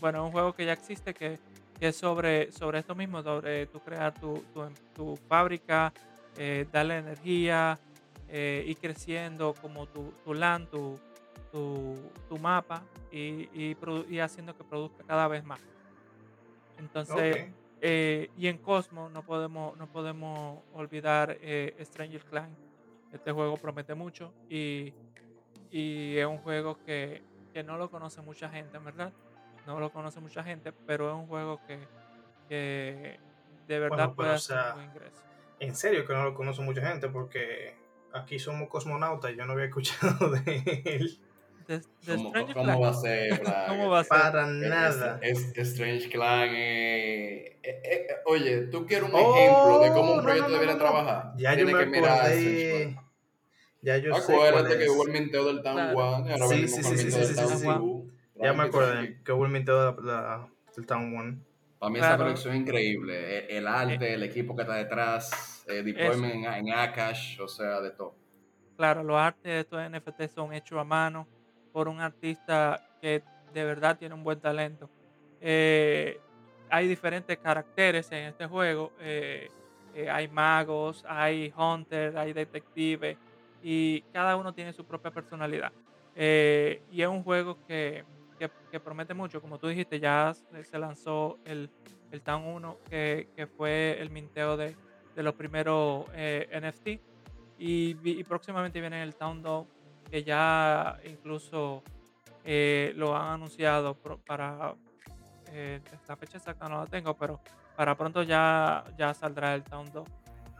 Bueno, 0.00 0.26
un 0.26 0.32
juego 0.32 0.52
que 0.52 0.66
ya 0.66 0.72
existe 0.72 1.14
que, 1.14 1.38
que 1.78 1.88
es 1.88 1.96
sobre, 1.96 2.50
sobre 2.50 2.80
esto 2.80 2.96
mismo, 2.96 3.22
sobre 3.22 3.66
tú 3.66 3.78
crear 3.78 4.12
tu, 4.12 4.42
tu, 4.52 4.68
tu 4.96 5.16
fábrica, 5.28 5.92
eh, 6.36 6.66
darle 6.70 6.98
energía, 6.98 7.78
eh, 8.28 8.64
ir 8.66 8.78
creciendo 8.78 9.54
como 9.54 9.86
tu, 9.86 10.12
tu 10.24 10.34
tu, 10.68 11.00
tu, 11.50 12.12
tu 12.28 12.38
mapa 12.38 12.84
y, 13.10 13.48
y, 13.52 13.74
produ- 13.76 14.08
y 14.08 14.18
haciendo 14.20 14.54
que 14.56 14.64
produzca 14.64 15.04
cada 15.04 15.28
vez 15.28 15.44
más. 15.44 15.60
Entonces, 16.78 17.54
eh, 17.80 18.28
y 18.36 18.48
en 18.48 18.58
Cosmos 18.58 19.10
no 19.10 19.22
podemos, 19.22 19.76
no 19.76 19.86
podemos 19.90 20.62
olvidar 20.72 21.36
eh, 21.40 21.76
Stranger 21.84 22.24
Clan. 22.24 22.56
Este 23.12 23.32
juego 23.32 23.56
promete 23.56 23.94
mucho 23.94 24.34
y, 24.48 24.92
y 25.70 26.16
es 26.18 26.26
un 26.26 26.38
juego 26.38 26.76
que, 26.84 27.22
que 27.52 27.62
no 27.62 27.78
lo 27.78 27.90
conoce 27.90 28.20
mucha 28.20 28.48
gente, 28.50 28.76
en 28.76 28.84
verdad. 28.84 29.12
No 29.66 29.80
lo 29.80 29.90
conoce 29.90 30.20
mucha 30.20 30.42
gente, 30.44 30.72
pero 30.86 31.08
es 31.08 31.14
un 31.14 31.26
juego 31.26 31.58
que, 31.66 31.88
que 32.48 33.18
de 33.66 33.78
verdad 33.78 33.96
Bueno, 33.96 34.14
puede 34.14 34.30
o 34.30 34.34
hacer 34.34 34.56
sea, 34.56 34.74
un 34.74 34.82
ingreso. 34.84 35.22
En 35.60 35.74
serio 35.74 36.04
que 36.06 36.12
no 36.12 36.24
lo 36.24 36.34
conoce 36.34 36.62
mucha 36.62 36.82
gente 36.86 37.08
porque 37.08 37.74
aquí 38.12 38.38
somos 38.38 38.68
cosmonautas 38.68 39.32
y 39.32 39.36
yo 39.36 39.46
no 39.46 39.52
había 39.54 39.64
escuchado 39.70 40.30
de 40.30 40.62
él. 40.84 41.18
De, 41.66 41.78
de 41.78 41.84
¿Cómo, 42.14 42.28
Stranger 42.28 42.54
cómo 42.54 42.64
Clan, 42.66 42.82
va 42.82 42.88
a 42.90 42.94
ser? 42.94 43.42
¿Cómo 43.68 43.88
va 43.90 43.98
a 44.00 44.04
ser? 44.04 44.08
Para 44.08 44.46
nada. 44.46 45.18
Es, 45.22 45.50
es 45.56 45.68
Strange 45.70 46.08
Clan. 46.10 46.48
eh, 46.52 47.58
eh, 47.62 47.80
eh, 47.84 48.06
oye, 48.26 48.68
tú 48.68 48.86
quieres 48.86 49.08
un 49.08 49.14
Oh, 49.14 49.34
ejemplo 49.36 49.78
de 49.80 49.90
cómo 49.92 50.12
un 50.14 50.22
proyecto 50.22 50.42
no, 50.48 50.48
no, 50.48 50.54
debería 50.54 50.74
no. 50.74 50.80
trabajar. 50.80 51.32
Ya 51.36 51.54
yo 51.54 51.66
me 51.66 51.72
que 51.76 51.86
mirar. 51.86 52.30
Clan. 52.32 53.00
Ya 53.82 53.96
yo 53.98 54.14
sé 54.14 54.32
Acuérdate 54.32 54.78
que 54.78 54.88
hubo 54.90 55.06
el 55.06 55.12
minteo 55.12 55.44
del 55.46 55.62
Town 55.62 55.74
Claro. 55.74 56.16
1 56.18 56.28
y 56.28 56.32
ahora 56.32 56.46
Sí, 56.48 56.68
sí, 56.68 56.82
sí, 56.82 56.96
sí, 56.98 57.10
sí, 57.10 57.24
sí, 57.24 57.34
sí. 57.34 57.66
2. 57.66 58.04
Ya 58.36 58.52
me 58.52 58.62
acordé 58.64 59.20
que 59.24 59.32
hubo 59.32 59.44
el 59.46 59.50
minteo 59.52 59.92
de 59.92 60.46
del 60.76 60.86
Town 60.86 61.16
One. 61.16 61.38
Para 61.78 61.90
mí 61.90 61.98
esa 61.98 62.08
Claro. 62.08 62.24
colección 62.24 62.54
es 62.54 62.60
increíble. 62.60 63.38
El, 63.50 63.56
el 63.58 63.66
arte, 63.66 64.14
el 64.14 64.22
equipo 64.22 64.54
que 64.56 64.62
está 64.62 64.74
detrás, 64.74 65.64
eh, 65.68 65.82
deployment 65.82 66.34
en, 66.34 66.44
en 66.68 66.72
Akash, 66.72 67.40
o 67.40 67.48
sea, 67.48 67.80
de 67.80 67.90
todo. 67.90 68.14
Claro, 68.76 69.02
los 69.02 69.16
artes 69.16 69.42
de 69.44 69.60
estos 69.60 69.80
NFT 69.90 70.28
son 70.34 70.52
hechos 70.52 70.78
a 70.78 70.84
mano 70.84 71.26
por 71.72 71.88
un 71.88 72.00
artista 72.00 72.82
que 73.00 73.22
de 73.52 73.64
verdad 73.64 73.96
tiene 73.98 74.14
un 74.14 74.22
buen 74.24 74.40
talento. 74.40 74.88
Eh, 75.40 76.18
hay 76.70 76.88
diferentes 76.88 77.36
caracteres 77.38 78.10
en 78.12 78.24
este 78.28 78.46
juego. 78.46 78.92
eh, 79.00 79.50
eh, 79.94 80.10
hay 80.10 80.28
magos, 80.28 81.02
hay 81.08 81.50
hunters, 81.56 82.14
hay 82.16 82.34
detectives 82.34 83.16
y 83.62 84.02
cada 84.12 84.36
uno 84.36 84.52
tiene 84.52 84.74
su 84.74 84.84
propia 84.84 85.10
personalidad. 85.10 85.72
Eh, 86.14 86.82
y 86.90 87.00
es 87.00 87.08
un 87.08 87.22
juego 87.22 87.56
que, 87.66 88.04
que- 88.36 88.80
promete 88.80 89.14
mucho. 89.14 89.40
Como 89.40 89.58
tú 89.58 89.68
dijiste, 89.68 89.98
ya 89.98 90.34
se 90.34 90.78
lanzó 90.78 91.38
el, 91.44 91.70
el 92.10 92.20
Town 92.20 92.44
1, 92.46 92.78
que, 92.90 93.28
que 93.34 93.46
fue 93.46 93.96
el 94.00 94.10
minteo 94.10 94.56
de, 94.56 94.76
de 95.14 95.22
los 95.22 95.34
primeros 95.34 96.06
eh, 96.14 96.48
NFT. 96.60 97.00
Y, 97.58 98.22
próximamente 98.24 98.80
viene 98.80 99.02
el 99.02 99.14
Town 99.14 99.42
2, 99.42 99.66
que 100.10 100.22
ya 100.22 100.98
incluso 101.04 101.82
eh, 102.44 102.92
lo 102.96 103.16
han 103.16 103.28
anunciado 103.34 103.94
para 103.94 104.74
eh, 105.52 105.80
la 106.06 106.16
fecha 106.16 106.36
exacta 106.36 106.68
no 106.68 106.80
la 106.80 106.86
tengo, 106.86 107.14
pero 107.14 107.40
para 107.76 107.96
pronto 107.96 108.22
ya, 108.22 108.84
ya 108.96 109.14
saldrá 109.14 109.54
el 109.54 109.64
Town 109.64 109.90
2. 109.92 110.06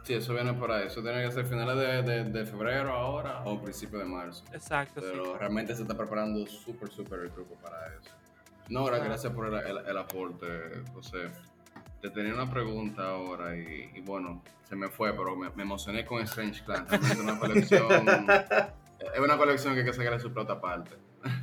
Sí, 0.07 0.15
eso 0.15 0.35
viene 0.35 0.53
por 0.53 0.71
ahí. 0.71 0.87
Eso 0.87 1.03
tiene 1.03 1.21
que 1.25 1.33
ser 1.33 1.45
finales 1.47 1.77
de, 1.77 2.03
de, 2.03 2.25
de 2.31 2.47
febrero 2.47 2.93
ahora 2.93 3.43
o 3.45 3.61
principios 3.61 4.03
de 4.03 4.09
marzo. 4.09 4.45
Exacto, 4.53 5.01
sí. 5.01 5.07
Pero 5.11 5.37
realmente 5.37 5.75
se 5.75 5.83
está 5.83 5.97
preparando 5.97 6.47
súper, 6.47 6.89
súper 6.91 7.21
el 7.21 7.31
grupo 7.31 7.57
para 7.57 7.87
eso. 7.89 8.15
Nora, 8.69 8.99
Ah. 8.99 9.05
gracias 9.05 9.33
por 9.33 9.47
el, 9.49 9.55
el- 9.55 9.87
el 9.87 9.99
aporte, 9.99 10.47
José. 10.95 11.29
Te 12.01 12.11
tenía 12.11 12.35
una 12.35 12.49
pregunta 12.49 13.03
ahora 13.11 13.57
y, 13.57 13.91
y 13.97 14.01
bueno, 14.03 14.43
se 14.69 14.77
me 14.77 14.89
fue, 14.89 15.13
pero 15.13 15.35
me, 15.35 15.51
me 15.51 15.63
emocioné 15.65 16.05
con 16.05 16.21
Strange 16.23 16.63
Clan. 16.65 16.87
Realmente 16.89 17.21
una 17.23 17.39
colección, 17.41 17.91
es 19.15 19.21
una 19.21 19.37
colección 19.37 19.75
que 19.75 19.81
hay 19.81 19.87
que 19.87 19.93
sacarle 19.93 20.21
su 20.21 20.33
plata 20.33 20.53
aparte. 20.55 20.93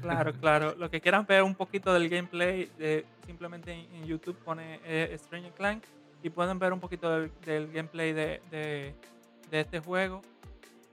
Claro, 0.02 0.32
claro. 0.34 0.76
Lo 0.78 0.90
que 0.90 1.02
quieran 1.02 1.26
ver 1.26 1.44
un 1.44 1.56
poquito 1.56 1.94
del 1.94 2.08
gameplay, 2.08 2.72
de, 2.78 3.06
simplemente 3.26 3.74
en, 3.74 3.94
en 3.96 4.06
YouTube 4.06 4.38
pone 4.38 4.80
eh, 4.86 5.14
Stranger 5.18 5.52
Clan 5.52 5.82
y 6.24 6.30
pueden 6.30 6.58
ver 6.58 6.74
un 6.74 6.80
poquito 6.80 7.12
del, 7.12 7.72
gameplay 7.72 8.14
de, 8.14 8.42
de- 8.50 8.96
este 9.52 9.80
juego 9.82 10.22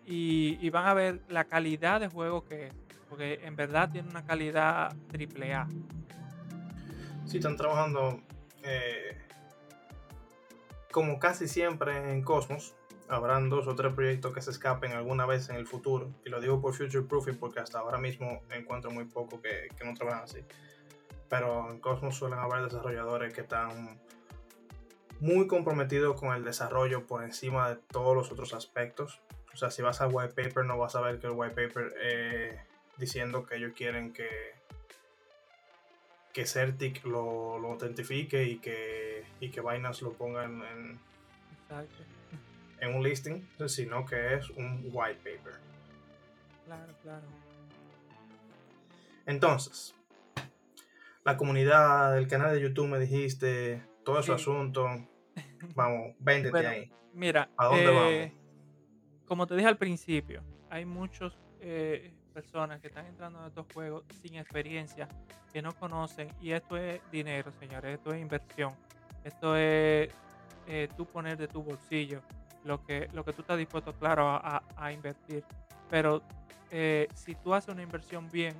y, 0.04 0.58
y 0.60 0.68
van 0.68 0.86
a 0.86 0.92
ver 0.92 1.20
la 1.28 1.44
calidad 1.44 1.98
de 1.98 2.08
juego 2.08 2.44
que 2.44 2.66
es, 2.66 2.74
porque 3.08 3.40
en 3.42 3.56
verdad 3.56 3.88
tiene 3.90 4.10
una 4.10 4.22
calidad 4.22 4.94
triple 5.08 5.54
A. 5.54 5.66
Sí, 7.24 7.38
están 7.38 7.56
trabajando 7.56 8.20
eh, 8.62 9.16
como 10.90 11.18
casi 11.18 11.48
siempre 11.48 12.12
en 12.12 12.22
Cosmos. 12.22 12.74
Habrán 13.08 13.48
dos 13.48 13.66
o 13.66 13.74
tres 13.74 13.94
proyectos 13.94 14.34
que 14.34 14.42
se 14.42 14.50
escapen 14.50 14.92
alguna 14.92 15.24
vez 15.26 15.48
en 15.48 15.56
el 15.56 15.66
futuro. 15.66 16.10
Y 16.24 16.28
lo 16.28 16.38
digo 16.40 16.60
por 16.60 16.74
future 16.74 17.02
proofing 17.04 17.38
porque 17.38 17.60
hasta 17.60 17.78
ahora 17.78 17.96
mismo 17.98 18.42
encuentro 18.50 18.90
muy 18.90 19.04
poco 19.06 19.40
que, 19.40 19.68
que 19.76 19.84
no 19.84 19.94
trabajan 19.94 20.24
así. 20.24 20.40
Pero 21.30 21.70
en 21.70 21.80
Cosmos 21.80 22.14
suelen 22.16 22.38
haber 22.38 22.62
desarrolladores 22.64 23.32
que 23.32 23.40
están 23.40 23.98
muy 25.20 25.46
comprometidos 25.46 26.18
con 26.18 26.34
el 26.34 26.44
desarrollo 26.44 27.06
por 27.06 27.22
encima 27.22 27.70
de 27.70 27.76
todos 27.76 28.16
los 28.16 28.32
otros 28.32 28.52
aspectos. 28.54 29.20
O 29.52 29.56
sea, 29.56 29.70
si 29.70 29.82
vas 29.82 30.00
al 30.00 30.10
white 30.12 30.32
paper 30.34 30.64
no 30.64 30.78
vas 30.78 30.94
a 30.96 31.00
ver 31.00 31.18
que 31.18 31.26
el 31.26 31.32
white 31.34 31.54
paper 31.54 31.94
eh, 32.02 32.60
diciendo 32.96 33.44
que 33.46 33.56
ellos 33.56 33.72
quieren 33.76 34.12
que 34.12 34.28
que 36.32 36.46
Certic 36.46 37.04
lo, 37.04 37.58
lo 37.58 37.72
autentifique 37.72 38.44
y 38.44 38.58
que, 38.58 39.24
y 39.40 39.50
que 39.50 39.60
Binance 39.60 40.04
lo 40.04 40.12
ponga 40.12 40.44
en, 40.44 40.62
en- 40.62 41.00
un 42.94 43.02
listing, 43.02 43.46
sino 43.66 44.06
que 44.06 44.34
es 44.36 44.48
un 44.50 44.88
white 44.92 45.16
paper. 45.24 45.54
Claro, 46.66 46.94
claro. 47.02 47.26
Entonces, 49.26 49.94
la 51.24 51.36
comunidad 51.36 52.14
del 52.14 52.28
canal 52.28 52.54
de 52.54 52.60
YouTube 52.62 52.86
me 52.88 52.98
dijiste 53.00 53.82
todo 54.04 54.20
ese 54.20 54.26
Sí. 54.28 54.32
asunto. 54.34 54.88
Vamos, 55.74 56.14
véndete 56.18 56.50
Bueno, 56.50 56.70
ahí. 56.70 56.92
Mira, 57.12 57.50
¿A 57.56 57.66
dónde 57.66 58.22
eh, 58.24 58.32
como 59.26 59.46
te 59.46 59.54
dije 59.56 59.68
al 59.68 59.76
principio, 59.78 60.42
hay 60.70 60.84
muchas 60.84 61.32
personas 62.32 62.80
que 62.80 62.86
están 62.88 63.06
entrando 63.06 63.40
en 63.40 63.46
estos 63.46 63.66
juegos 63.74 64.04
sin 64.22 64.36
experiencia, 64.36 65.06
que 65.52 65.60
no 65.60 65.72
conocen, 65.74 66.28
y 66.40 66.52
esto 66.52 66.76
es 66.76 67.00
dinero, 67.10 67.52
señores, 67.52 67.94
esto 67.98 68.12
es 68.14 68.20
inversión, 68.20 68.72
esto 69.24 69.56
es 69.56 70.08
eh, 70.66 70.88
tú 70.96 71.04
poner 71.06 71.36
de 71.36 71.48
tu 71.48 71.62
bolsillo 71.62 72.22
lo 72.64 72.84
que, 72.84 73.08
lo 73.12 73.24
que 73.24 73.32
tú 73.32 73.42
estás 73.42 73.58
dispuesto, 73.58 73.92
claro, 73.94 74.28
a, 74.28 74.36
a- 74.56 74.62
a 74.76 74.92
invertir. 74.92 75.44
Pero 75.90 76.22
eh, 76.70 77.08
si 77.14 77.34
tú 77.34 77.52
haces 77.52 77.72
una 77.74 77.82
inversión 77.82 78.28
bien, 78.30 78.54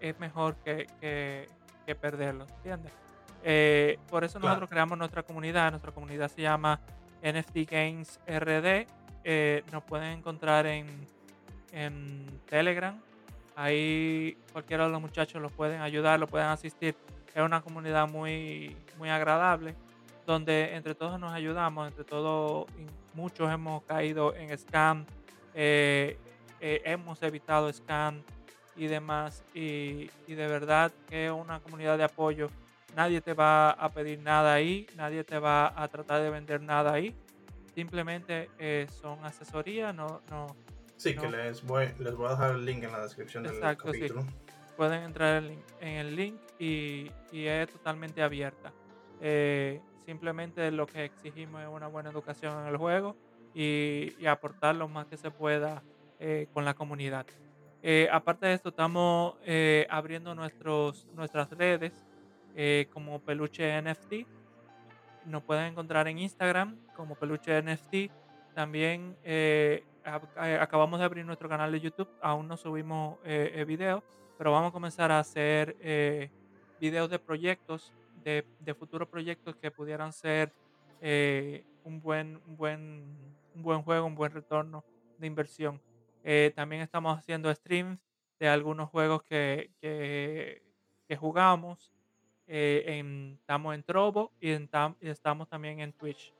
es 0.00 0.18
mejor 0.20 0.56
que, 0.56 0.86
que- 1.00 1.48
que 1.86 1.94
perderlo, 1.94 2.46
¿entiendes? 2.56 2.92
Eh, 3.44 3.98
por 4.10 4.24
eso 4.24 4.38
Claro. 4.38 4.48
nosotros 4.54 4.70
creamos 4.70 4.98
nuestra 4.98 5.22
comunidad. 5.22 5.70
Nuestra 5.70 5.92
comunidad 5.92 6.28
se 6.30 6.42
llama 6.42 6.80
NFT 7.22 7.70
Games 7.70 8.20
RD. 8.26 8.86
Eh, 9.24 9.62
nos 9.72 9.82
pueden 9.84 10.18
encontrar 10.18 10.66
en, 10.66 10.86
en 11.72 12.26
Telegram. 12.46 12.98
Ahí 13.56 14.36
cualquiera 14.52 14.84
de 14.86 14.90
los 14.92 15.00
muchachos 15.00 15.42
los 15.42 15.52
pueden 15.52 15.80
ayudar, 15.80 16.20
los 16.20 16.30
pueden 16.30 16.46
asistir. 16.48 16.94
Es 17.34 17.42
una 17.42 17.60
comunidad 17.60 18.08
muy, 18.08 18.76
muy 18.98 19.10
agradable 19.10 19.74
donde 20.26 20.74
entre 20.76 20.94
todos 20.94 21.18
nos 21.18 21.32
ayudamos, 21.32 21.88
entre 21.88 22.04
todos 22.04 22.66
muchos 23.14 23.50
hemos 23.52 23.82
caído 23.84 24.34
en 24.34 24.56
scam, 24.58 25.04
eh, 25.54 26.18
eh, 26.60 26.82
hemos 26.84 27.22
evitado 27.22 27.72
scam 27.72 28.22
y 28.76 28.86
demás 28.86 29.42
y, 29.54 30.10
y 30.26 30.34
de 30.34 30.46
verdad 30.46 30.92
que 31.08 31.26
es 31.26 31.32
una 31.32 31.60
comunidad 31.60 31.96
de 31.98 32.04
apoyo. 32.04 32.50
Nadie 32.96 33.20
te 33.20 33.34
va 33.34 33.70
a 33.70 33.90
pedir 33.90 34.18
nada 34.20 34.54
ahí, 34.54 34.86
nadie 34.96 35.22
te 35.24 35.38
va 35.38 35.72
a 35.80 35.88
tratar 35.88 36.20
de 36.22 36.30
vender 36.30 36.60
nada 36.60 36.92
ahí. 36.92 37.14
simplemente 37.74 38.50
eh, 38.58 38.86
son 39.00 39.24
asesoría, 39.24 39.92
no, 39.92 40.22
no, 40.30 40.46
Sí, 40.96 41.14
que 41.14 41.28
les 41.28 41.62
voy, 41.64 41.94
les 42.00 42.14
voy 42.16 42.26
a 42.26 42.30
dejar 42.30 42.50
el 42.56 42.64
link 42.64 42.82
en 42.82 42.90
la 42.90 43.02
descripción 43.02 43.46
Exacto, 43.46 43.92
sí. 43.92 44.00
del 44.00 44.08
capítulo. 44.10 44.32
pueden 44.76 45.02
entrar 45.04 45.44
en, 45.44 45.62
en 45.80 45.88
el 45.98 46.16
link 46.16 46.40
y, 46.58 47.10
y 47.30 47.46
es 47.46 47.68
totalmente 47.70 48.20
abierta. 48.22 48.72
Eh, 49.20 49.80
simplemente 50.06 50.70
lo 50.72 50.86
que 50.86 51.04
exigimos 51.04 51.62
es 51.62 51.68
una 51.68 51.86
buena 51.86 52.10
educación 52.10 52.60
en 52.62 52.66
el 52.68 52.76
juego 52.76 53.16
y, 53.54 54.14
y 54.18 54.26
aportar 54.26 54.74
lo 54.74 54.88
más 54.88 55.06
que 55.06 55.16
se 55.16 55.30
pueda 55.30 55.82
eh, 56.18 56.48
con 56.52 56.64
la 56.64 56.74
comunidad. 56.74 57.26
Eh, 57.80 58.08
aparte 58.10 58.46
de 58.46 58.54
esto, 58.54 58.70
estamos 58.70 59.36
eh, 59.44 59.86
abriendo 59.88 60.34
nuestros, 60.34 61.06
nuestras 61.14 61.48
redes 61.50 61.92
eh, 62.60 62.88
como 62.92 63.20
Peluche 63.20 63.80
NFT. 63.80 64.26
Nos 65.26 65.44
pueden 65.44 65.66
encontrar 65.66 66.08
en 66.08 66.18
Instagram 66.18 66.76
como 66.96 67.14
Peluche 67.14 67.62
NFT. 67.62 68.10
También 68.52 69.16
eh, 69.22 69.84
eh, 70.04 70.58
acabamos 70.60 70.98
de 70.98 71.04
abrir 71.04 71.24
nuestro 71.24 71.48
canal 71.48 71.70
de 71.70 71.78
YouTube. 71.78 72.08
Aún 72.20 72.48
no 72.48 72.56
subimos 72.56 73.22
videos, 73.64 74.02
pero 74.36 74.50
vamos 74.50 74.70
a 74.70 74.72
comenzar 74.72 75.12
a 75.12 75.20
hacer 75.20 75.76
videos 76.80 77.08
de 77.08 77.20
proyectos, 77.20 77.94
de, 78.24 78.44
de 78.58 78.74
futuros 78.74 79.06
proyectos 79.06 79.54
que 79.54 79.70
pudieran 79.70 80.12
ser 80.12 80.52
un, 81.84 82.00
buen, 82.00 82.40
buen, 82.44 83.04
buen 83.54 83.82
juego, 83.82 84.04
un 84.04 84.16
buen 84.16 84.32
retorno 84.32 84.84
de 85.16 85.28
inversión. 85.28 85.80
También 86.56 86.82
estamos 86.82 87.16
haciendo 87.16 87.54
streams 87.54 88.00
de 88.40 88.48
algunos 88.48 88.88
juegos 88.90 89.22
que 89.22 89.70
jugamos. 91.20 91.92
Eh, 92.48 92.84
en- 92.98 93.36
estamos 93.40 93.74
en 93.74 93.82
Trovo 93.82 94.32
y, 94.40 94.52
en 94.52 94.70
tam- 94.70 94.96
y 95.00 95.08
estamos 95.10 95.48
también 95.48 95.80
en 95.80 95.92
Twitch. 95.92 96.32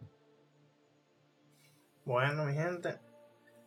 Bueno, 2.05 2.45
mi 2.47 2.55
gente, 2.55 2.99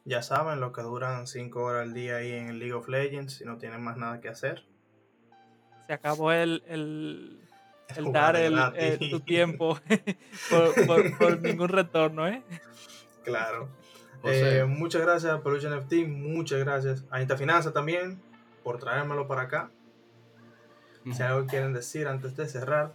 ya 0.05 0.21
saben 0.23 0.59
lo 0.59 0.71
que 0.73 0.81
duran 0.81 1.27
5 1.27 1.63
horas 1.63 1.83
al 1.83 1.93
día 1.93 2.17
ahí 2.17 2.31
en 2.31 2.57
League 2.57 2.73
of 2.73 2.87
Legends 2.87 3.33
si 3.35 3.45
no 3.45 3.57
tienen 3.57 3.81
más 3.83 3.97
nada 3.97 4.19
que 4.19 4.29
hacer. 4.29 4.65
Se 5.85 5.93
acabó 5.93 6.31
el, 6.31 6.63
el, 6.67 7.39
dar 8.11 8.35
el, 8.35 8.57
tu 9.11 9.19
tiempo 9.19 9.77
por, 10.49 10.85
por- 10.87 11.17
por 11.17 11.41
ningún 11.41 11.69
retorno, 11.69 12.27
¿eh? 12.27 12.41
Claro. 13.23 13.69
Eh, 14.23 14.65
muchas 14.67 15.01
gracias 15.01 15.41
Peluche 15.41 15.67
NFT, 15.67 16.07
muchas 16.07 16.59
gracias 16.59 17.03
a 17.09 17.23
Interfinanza 17.23 17.73
también 17.73 18.21
por 18.63 18.77
traérmelo 18.77 19.27
para 19.27 19.41
acá. 19.41 19.71
Si 21.11 21.23
algo 21.23 21.47
quieren 21.47 21.73
decir 21.73 22.07
antes 22.07 22.35
de 22.35 22.47
cerrar, 22.47 22.93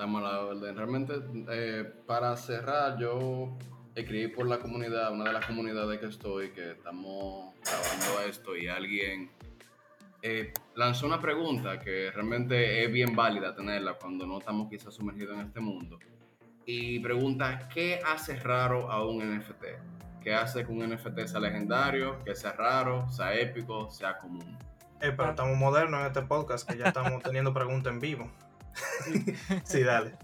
Estamos 0.00 0.24
a 0.24 0.32
la 0.32 0.40
orden. 0.40 0.74
Realmente, 0.74 1.12
eh, 1.50 1.84
para 2.06 2.34
cerrar, 2.34 2.98
yo 2.98 3.58
escribí 3.94 4.28
por 4.28 4.46
la 4.46 4.58
comunidad, 4.58 5.12
una 5.12 5.24
de 5.24 5.34
las 5.34 5.44
comunidades 5.44 6.00
que 6.00 6.06
estoy, 6.06 6.52
que 6.52 6.70
estamos 6.70 7.54
grabando 7.62 8.26
esto 8.26 8.56
y 8.56 8.66
alguien 8.66 9.30
eh, 10.22 10.54
lanzó 10.74 11.04
una 11.04 11.20
pregunta 11.20 11.78
que 11.78 12.10
realmente 12.12 12.82
es 12.82 12.90
bien 12.90 13.14
válida 13.14 13.54
tenerla 13.54 13.92
cuando 13.92 14.26
no 14.26 14.38
estamos 14.38 14.70
quizás 14.70 14.94
sumergidos 14.94 15.38
en 15.38 15.48
este 15.48 15.60
mundo. 15.60 15.98
Y 16.64 16.98
pregunta, 17.00 17.68
¿qué 17.68 18.00
hace 18.02 18.36
raro 18.36 18.90
a 18.90 19.06
un 19.06 19.18
NFT? 19.18 19.64
¿Qué 20.22 20.32
hace 20.32 20.64
que 20.64 20.72
un 20.72 20.78
NFT 20.78 21.26
sea 21.26 21.40
legendario, 21.40 22.24
que 22.24 22.34
sea 22.34 22.52
raro, 22.52 23.06
sea 23.10 23.34
épico, 23.34 23.90
sea 23.90 24.16
común? 24.16 24.56
Eh, 25.00 25.12
pero 25.16 25.30
estamos 25.30 25.56
modernos 25.56 26.00
en 26.00 26.06
este 26.06 26.22
podcast 26.22 26.68
que 26.68 26.76
ya 26.78 26.86
estamos 26.88 27.22
teniendo 27.22 27.52
preguntas 27.52 27.92
en 27.92 28.00
vivo. 28.00 28.30
Sí, 29.64 29.82
dale. 29.84 30.14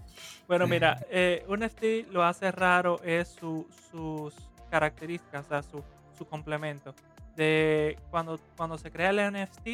Bueno, 0.47 0.67
mira, 0.67 1.05
eh, 1.09 1.43
un 1.47 1.59
NFT 1.59 2.09
lo 2.11 2.23
hace 2.23 2.51
raro 2.51 3.01
es 3.03 3.27
su- 3.27 3.67
sus 3.91 4.33
características, 4.71 5.45
o 5.45 5.49
sea, 5.49 5.63
su, 5.63 5.83
su 6.17 6.25
complemento. 6.25 6.93
De 7.35 7.97
cuando, 8.09 8.39
cuando 8.55 8.77
se 8.77 8.89
crea 8.91 9.09
el 9.11 9.31
NFT, 9.33 9.67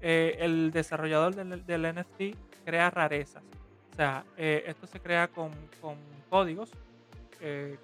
eh, 0.00 0.36
el 0.40 0.72
desarrollador 0.72 1.34
del, 1.34 1.64
del 1.64 1.94
NFT 1.94 2.36
crea 2.64 2.90
rarezas. 2.90 3.42
O 3.92 3.94
sea, 3.94 4.24
eh, 4.36 4.64
esto 4.66 4.86
se 4.86 5.00
crea 5.00 5.28
con, 5.28 5.52
con 5.80 5.96
códigos. 6.28 6.70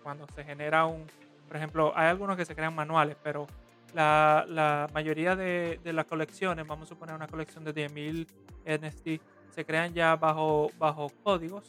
cuando 0.03 0.27
se 0.35 0.45
genera 0.45 0.87
un, 0.87 1.05
por 1.47 1.57
ejemplo, 1.57 1.93
hay 1.97 2.09
algunos 2.09 2.37
que 2.37 2.45
se 2.45 2.55
crean 2.55 2.75
manuales, 2.75 3.17
pero 3.23 3.47
la, 3.95 4.45
la 4.49 4.89
mayoría 4.93 5.35
de, 5.37 5.81
de 5.83 5.93
las 5.93 6.05
colecciones, 6.07 6.67
vamos 6.67 6.87
a 6.87 6.89
suponer 6.91 7.15
una 7.15 7.27
colección 7.27 7.65
de 7.65 7.75
10.000 7.75 8.27
NFT, 8.67 9.23
se 9.55 9.65
crean 9.65 9.93
ya 9.95 10.17
bajo, 10.17 10.71
bajo 10.79 11.09
códigos. 11.23 11.65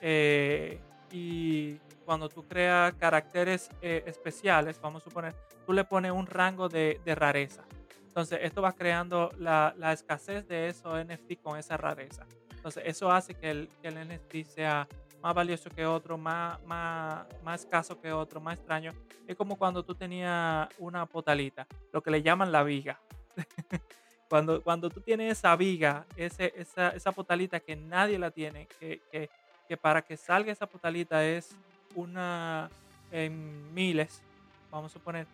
eh, 0.00 0.80
y 1.12 1.74
cuando 2.04 2.28
tú 2.28 2.44
creas 2.46 2.94
caracteres 2.94 3.68
eh, 3.82 4.02
especiales, 4.06 4.80
vamos 4.80 5.02
a 5.02 5.04
suponer, 5.04 5.34
tú 5.66 5.72
le 5.72 5.84
pones 5.84 6.12
un 6.12 6.26
rango 6.26 6.68
de, 6.68 7.00
de 7.04 7.14
rareza. 7.14 7.62
Entonces, 8.06 8.40
esto 8.42 8.62
va 8.62 8.72
creando 8.72 9.30
la, 9.38 9.74
la 9.76 9.92
escasez 9.92 10.46
de 10.48 10.68
esos 10.68 11.04
NFT 11.04 11.40
con 11.42 11.58
esa 11.58 11.76
rareza. 11.76 12.26
Entonces, 12.54 12.82
eso 12.86 13.10
hace 13.10 13.34
que 13.34 13.50
el, 13.50 13.68
que 13.80 13.88
el 13.88 14.08
NFT 14.08 14.44
sea 14.48 14.88
más 15.22 15.34
valioso 15.34 15.70
que 15.70 15.84
otro, 15.86 16.16
más, 16.16 16.62
más, 16.64 17.26
más 17.42 17.60
escaso 17.60 18.00
que 18.00 18.12
otro, 18.12 18.40
más 18.40 18.58
extraño. 18.58 18.92
Es 19.26 19.36
como 19.36 19.56
cuando 19.56 19.84
tú 19.84 19.94
tenías 19.94 20.68
una 20.78 21.06
potalita, 21.06 21.66
lo 21.92 22.02
que 22.02 22.10
le 22.10 22.22
llaman 22.22 22.52
la 22.52 22.62
viga. 22.62 22.98
cuando, 24.28 24.62
cuando 24.62 24.88
tú 24.90 25.00
tienes 25.00 25.38
esa 25.38 25.54
viga, 25.56 26.06
ese, 26.16 26.52
esa, 26.56 26.90
esa 26.90 27.12
potalita 27.12 27.60
que 27.60 27.76
nadie 27.76 28.18
la 28.18 28.30
tiene, 28.30 28.66
que, 28.78 29.00
que, 29.10 29.28
que 29.68 29.76
para 29.76 30.02
que 30.02 30.16
salga 30.16 30.52
esa 30.52 30.66
potalita 30.66 31.24
es 31.24 31.56
una 31.94 32.70
en 33.12 33.74
miles, 33.74 34.22
vamos 34.70 34.92
a 34.92 34.94
suponer, 34.94 35.26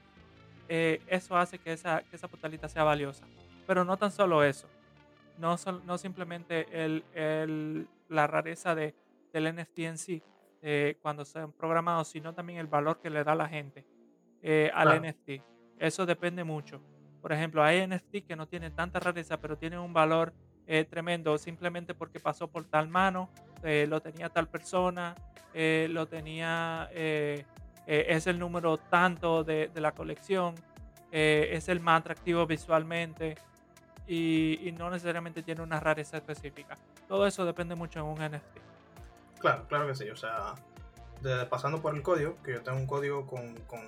eh, 0.68 1.01
eso 1.07 1.37
hace 1.37 1.59
que 1.59 1.72
esa, 1.72 2.03
que 2.03 2.16
esa 2.16 2.26
potalita 2.28 2.68
sea 2.68 2.84
valiosa. 2.84 3.24
Pero 3.66 3.84
no 3.84 3.97
tan 3.97 4.11
solo 4.11 4.43
eso, 4.43 4.66
no, 5.39 5.57
no 5.84 5.99
simplemente 5.99 6.66
el, 6.84 7.05
el- 7.14 7.87
la 8.09 8.26
rareza 8.26 8.74
de, 8.74 8.95
del 9.37 9.55
NFT 9.55 9.78
en 9.80 9.99
sí, 9.99 10.22
eh, 10.62 10.97
cuando 11.03 11.24
sean 11.24 11.53
programados, 11.53 12.09
sino 12.09 12.32
también 12.32 12.59
el 12.59 12.66
valor 12.66 13.01
que 13.01 13.11
le 13.11 13.22
da 13.22 13.34
la 13.34 13.49
gente 13.49 13.87
eh, 14.43 14.70
al. 14.74 15.03
NFT. 15.03 15.43
Eso 15.78 16.07
depende 16.07 16.43
mucho. 16.43 16.80
Por 17.20 17.32
ejemplo, 17.32 17.62
hay 17.62 17.87
NFT 17.87 18.26
que 18.26 18.34
no 18.34 18.49
tienen 18.49 18.74
tanta 18.74 18.99
rareza, 18.99 19.39
pero 19.39 19.59
tienen 19.59 19.80
un 19.80 19.93
valor 19.93 20.32
eh, 20.66 20.84
tremendo 20.84 21.37
simplemente 21.37 21.93
porque 21.93 22.18
pasó 22.18 22.49
por 22.49 22.64
tal 22.64 22.89
mano, 22.89 23.28
eh, 23.62 23.87
lo 23.87 24.01
tenía 24.01 24.30
tal 24.30 24.49
persona, 24.49 25.14
lo 25.55 26.07
tenía, 26.07 26.91
es 26.93 28.26
el 28.26 28.39
número 28.39 28.76
tanto 28.76 29.43
de, 29.43 29.68
de 29.68 29.80
la 29.80 29.93
colección, 29.93 30.55
es 31.11 31.68
el 31.68 31.80
más 31.80 32.01
atractivo 32.01 32.47
visualmente 32.47 33.37
y, 34.07 34.68
y 34.68 34.72
no 34.72 34.91
necesariamente 34.91 35.43
tiene 35.43 35.62
una 35.62 35.80
rareza 35.80 36.18
específica. 36.18 36.74
Todo 37.09 37.26
eso 37.26 37.47
depende 37.47 37.74
mucho 37.74 38.01
en 38.01 38.07
un 38.07 38.18
NFT. 38.18 38.66
Claro, 39.41 39.66
claro 39.68 39.87
que 39.87 39.95
sí. 39.95 40.09
O 40.11 40.16
sea, 40.16 40.55
de- 41.22 41.47
pasando 41.47 41.80
por 41.82 41.95
el 41.95 42.03
código, 42.03 42.37
que 42.43 42.53
yo 42.55 42.62
tengo 42.62 42.78
un 42.78 42.87
código 42.87 43.26
con, 43.26 43.55
con, 43.66 43.80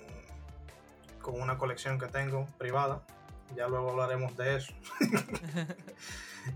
con 1.21 1.41
una 1.41 1.59
colección 1.59 1.99
que 1.99 2.07
tengo 2.07 2.47
privada. 2.59 3.03
Ya 3.57 3.67
luego 3.67 3.91
hablaremos 3.91 4.37
de 4.37 4.57
eso. 4.57 4.73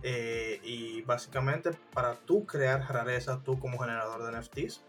Eh, 0.03 0.59
y 0.63 1.03
básicamente 1.03 1.71
para 1.93 2.15
tú 2.15 2.47
crear 2.47 2.81
rareza, 2.91 3.43
tú 3.45 3.59
como 3.59 3.79
generador 3.79 4.23
de 4.25 4.39
NFTs, 4.39 4.83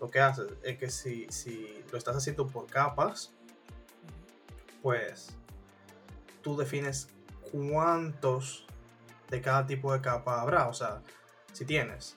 lo 0.00 0.10
que 0.10 0.20
haces 0.20 0.46
es 0.62 0.78
que 0.78 0.88
si, 0.90 1.26
si 1.28 1.84
lo 1.92 1.98
estás 1.98 2.16
haciendo 2.16 2.46
por 2.46 2.66
capas, 2.66 3.34
pues 4.82 5.36
tú 6.42 6.56
defines 6.56 7.08
cuántos 7.52 8.64
de 9.28 9.42
cada 9.42 9.66
tipo 9.66 9.92
de 9.92 10.00
capa 10.00 10.40
habrá. 10.40 10.68
O 10.68 10.72
sea, 10.72 11.02
si 11.52 11.66
tienes 11.66 12.16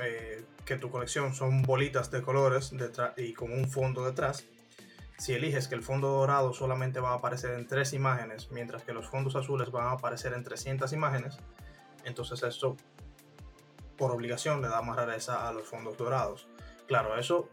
eh, 0.00 0.44
que 0.64 0.76
tu 0.76 0.90
colección 0.90 1.34
son 1.34 1.62
bolitas 1.62 2.10
de 2.10 2.22
colores 2.22 2.70
detrás 2.70 3.12
y 3.16 3.32
con 3.32 3.52
un 3.52 3.68
fondo 3.68 4.04
detrás, 4.04 4.44
si 5.18 5.32
eliges 5.32 5.66
que 5.66 5.74
el 5.74 5.82
fondo 5.82 6.08
dorado 6.08 6.52
solamente 6.52 7.00
va 7.00 7.10
a 7.10 7.14
aparecer 7.14 7.58
en 7.58 7.66
tres 7.66 7.92
imágenes, 7.92 8.50
mientras 8.52 8.82
que 8.84 8.92
los 8.92 9.08
fondos 9.08 9.34
azules 9.34 9.70
van 9.70 9.86
a 9.86 9.92
aparecer 9.92 10.32
en 10.32 10.44
300 10.44 10.92
imágenes, 10.92 11.38
entonces 12.04 12.42
esto 12.42 12.76
por 13.96 14.12
obligación 14.12 14.62
le 14.62 14.68
da 14.68 14.80
más 14.80 14.96
rareza 14.96 15.48
a 15.48 15.52
los 15.52 15.66
fondos 15.66 15.96
dorados. 15.96 16.48
Claro, 16.86 17.18
eso 17.18 17.48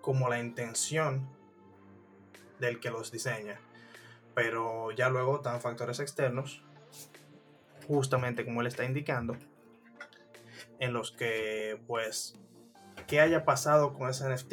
como 0.00 0.28
la 0.28 0.40
intención 0.40 1.28
del 2.58 2.80
que 2.80 2.90
los 2.90 3.12
diseña, 3.12 3.60
pero 4.34 4.90
ya 4.90 5.08
luego 5.08 5.36
están 5.36 5.60
factores 5.60 6.00
externos, 6.00 6.62
justamente 7.86 8.44
como 8.44 8.60
él 8.60 8.66
está 8.66 8.84
indicando, 8.84 9.36
en 10.78 10.92
los 10.92 11.12
que 11.12 11.80
pues 11.86 12.38
qué 13.06 13.20
haya 13.20 13.44
pasado 13.44 13.94
con 13.94 14.08
ese 14.08 14.28
NFT 14.28 14.52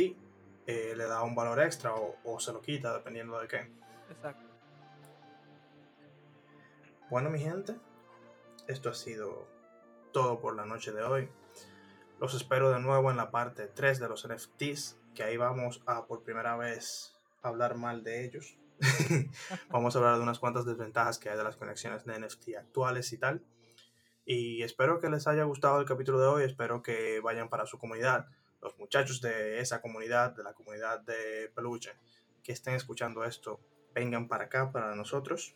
eh, 0.68 0.94
le 0.96 1.06
da 1.06 1.24
un 1.24 1.36
valor 1.36 1.62
extra 1.62 1.96
o, 1.96 2.16
o 2.24 2.40
se 2.40 2.54
lo 2.54 2.62
quita 2.62 2.94
dependiendo 2.94 3.40
de 3.40 3.48
qué. 3.48 3.72
Exacto. 4.10 4.50
Bueno 7.10 7.30
mi 7.30 7.40
gente, 7.40 7.76
esto 8.68 8.90
ha 8.90 8.94
sido 8.94 9.48
todo 10.12 10.40
por 10.40 10.56
la 10.56 10.66
noche 10.66 10.92
de 10.92 11.04
hoy. 11.04 11.30
Los 12.20 12.36
espero 12.36 12.72
de 12.72 12.80
nuevo 12.80 13.10
en 13.10 13.18
la 13.18 13.32
parte 13.32 13.68
3 13.68 14.00
de 14.00 14.08
los 14.08 14.28
NFTs, 14.28 14.98
que 15.16 15.24
ahí 15.24 15.38
vamos 15.38 15.82
a 15.88 16.06
por 16.06 16.24
primera 16.24 16.56
vez 16.56 17.16
hablar 17.42 17.76
mal 17.76 18.04
de 18.04 18.24
ellos. 18.24 18.58
vamos 19.70 19.96
a 19.96 20.00
hablar 20.00 20.18
de 20.18 20.24
unas 20.24 20.40
cuantas 20.40 20.66
desventajas 20.66 21.18
que 21.18 21.30
hay 21.30 21.38
de 21.38 21.44
las 21.44 21.58
conexiones 21.58 22.06
de 22.06 22.20
NFT 22.20 22.58
actuales 22.60 23.12
y 23.14 23.18
tal. 23.18 23.44
Y 24.26 24.64
espero 24.64 25.00
que 25.00 25.10
les 25.10 25.28
haya 25.28 25.44
gustado 25.44 25.80
el 25.80 25.86
capítulo 25.86 26.20
de 26.20 26.28
hoy, 26.28 26.44
espero 26.44 26.82
que 26.82 27.20
vayan 27.22 27.50
para 27.50 27.66
su 27.66 27.78
comunidad, 27.78 28.28
los 28.62 28.78
muchachos 28.78 29.22
de 29.22 29.60
esa 29.60 29.82
comunidad, 29.82 30.36
de 30.36 30.44
la 30.44 30.54
comunidad 30.54 31.02
de 31.02 31.52
Peluche, 31.56 31.92
que 32.44 32.52
estén 32.52 32.76
escuchando 32.76 33.24
esto, 33.24 33.60
vengan 33.94 34.28
para 34.28 34.46
acá, 34.46 34.72
para 34.72 34.96
nosotros, 34.96 35.56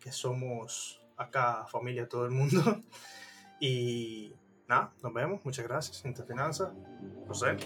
que 0.00 0.12
somos 0.12 1.02
acá 1.16 1.66
familia 1.66 2.08
todo 2.08 2.24
el 2.24 2.32
mundo. 2.32 2.62
y 3.60 4.32
nada, 4.66 4.92
nos 5.02 5.12
vemos, 5.12 5.44
muchas 5.44 5.66
gracias, 5.66 6.04
Interfinanza, 6.04 6.72
José. 7.26 7.56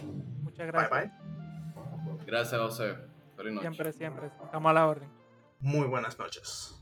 Muchas 0.43 0.67
gracias. 0.67 0.91
Bye 0.91 1.01
bye. 1.09 2.27
Gracias, 2.27 2.61
José. 2.61 2.97
Feliz 3.37 3.55
noche. 3.55 3.69
Siempre, 3.69 3.93
siempre. 3.93 4.27
Estamos 4.45 4.71
a 4.71 4.73
la 4.73 4.87
orden. 4.87 5.09
Muy 5.61 5.87
buenas 5.87 6.19
noches. 6.19 6.80